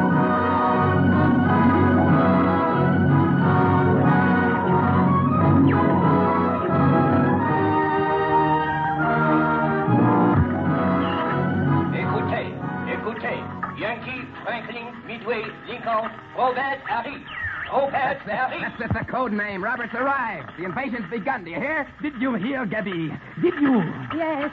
Name. 19.35 19.63
Robert's 19.63 19.93
arrived. 19.93 20.51
The 20.57 20.65
invasion's 20.65 21.09
begun. 21.09 21.43
Do 21.43 21.51
you 21.51 21.57
hear? 21.59 21.87
Did 22.01 22.13
you 22.19 22.33
hear, 22.35 22.65
Gabby? 22.65 23.11
Did 23.41 23.53
you? 23.61 23.79
Yes. 24.15 24.51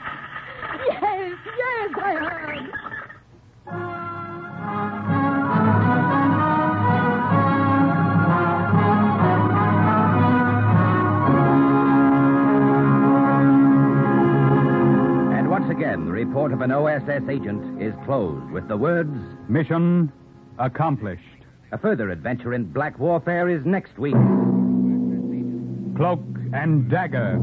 Yes, 0.89 1.39
yes, 1.59 1.91
I 1.97 2.15
heard. 2.19 3.73
And 15.35 15.49
once 15.51 15.71
again, 15.71 16.05
the 16.07 16.13
report 16.13 16.53
of 16.53 16.61
an 16.61 16.71
OSS 16.71 17.29
agent 17.29 17.81
is 17.83 17.95
closed 18.05 18.51
with 18.51 18.69
the 18.69 18.77
words 18.77 19.15
Mission 19.49 20.13
accomplished. 20.59 21.23
A 21.73 21.79
further 21.79 22.11
adventure 22.11 22.53
in 22.53 22.65
black 22.65 22.99
warfare 22.99 23.49
is 23.49 23.65
next 23.65 23.99
week. 23.99 24.15
Cloak 26.03 26.19
and 26.53 26.91
dagger. 26.91 27.39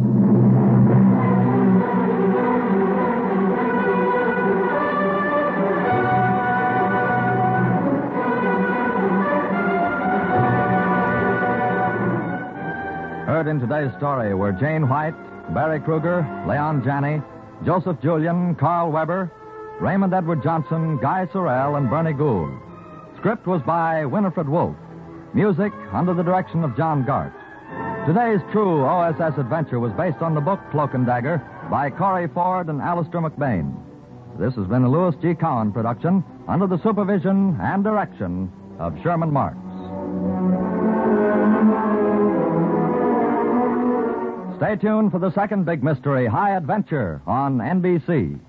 Heard 13.26 13.48
in 13.48 13.62
today's 13.62 13.96
story 13.96 14.34
were 14.34 14.52
Jane 14.52 14.90
White, 14.90 15.14
Berry 15.54 15.80
Kroeger, 15.80 16.46
Leon 16.46 16.84
Janney, 16.84 17.22
Joseph 17.66 18.02
Julian, 18.02 18.56
Carl 18.56 18.92
Weber, 18.92 19.32
Raymond 19.80 20.14
Edward 20.14 20.44
Johnson, 20.44 20.98
Guy 20.98 21.30
Sorel, 21.32 21.78
and 21.78 21.90
Bernie 21.90 22.12
Gould. 22.12 22.52
Script 23.16 23.48
was 23.48 23.62
by 23.62 24.04
Winifred 24.04 24.50
Wolfe. 24.50 24.76
Music 25.34 25.72
under 25.94 26.14
the 26.14 26.24
direction 26.24 26.66
of 26.66 26.76
John 26.76 27.06
Gart. 27.06 27.32
Today's 28.10 28.42
true 28.52 28.84
OSS 28.86 29.38
adventure 29.38 29.80
was 29.80 29.94
based 29.94 30.24
on 30.24 30.34
the 30.34 30.42
book 30.42 30.60
Cloak 30.72 30.96
and 30.96 31.06
Dagger 31.06 31.38
by 31.70 31.92
Corey 31.92 32.28
Ford 32.28 32.68
and 32.68 32.82
Alastair 32.82 33.22
MacBain. 33.22 33.72
This 34.40 34.56
has 34.56 34.66
been 34.66 34.82
a 34.82 34.90
Louis 34.90 35.14
G. 35.22 35.36
Cowan 35.36 35.72
production 35.72 36.24
under 36.48 36.66
the 36.66 36.82
supervision 36.82 37.56
and 37.62 37.84
direction 37.84 38.52
of 38.80 39.00
Sherman 39.04 39.32
Marks. 39.32 39.60
Stay 44.58 44.76
tuned 44.78 45.12
for 45.12 45.20
the 45.20 45.32
second 45.36 45.68
big 45.68 45.84
mystery, 45.84 46.26
High 46.26 46.58
Adventure, 46.58 47.22
on 47.28 47.60
NBC. 47.60 48.40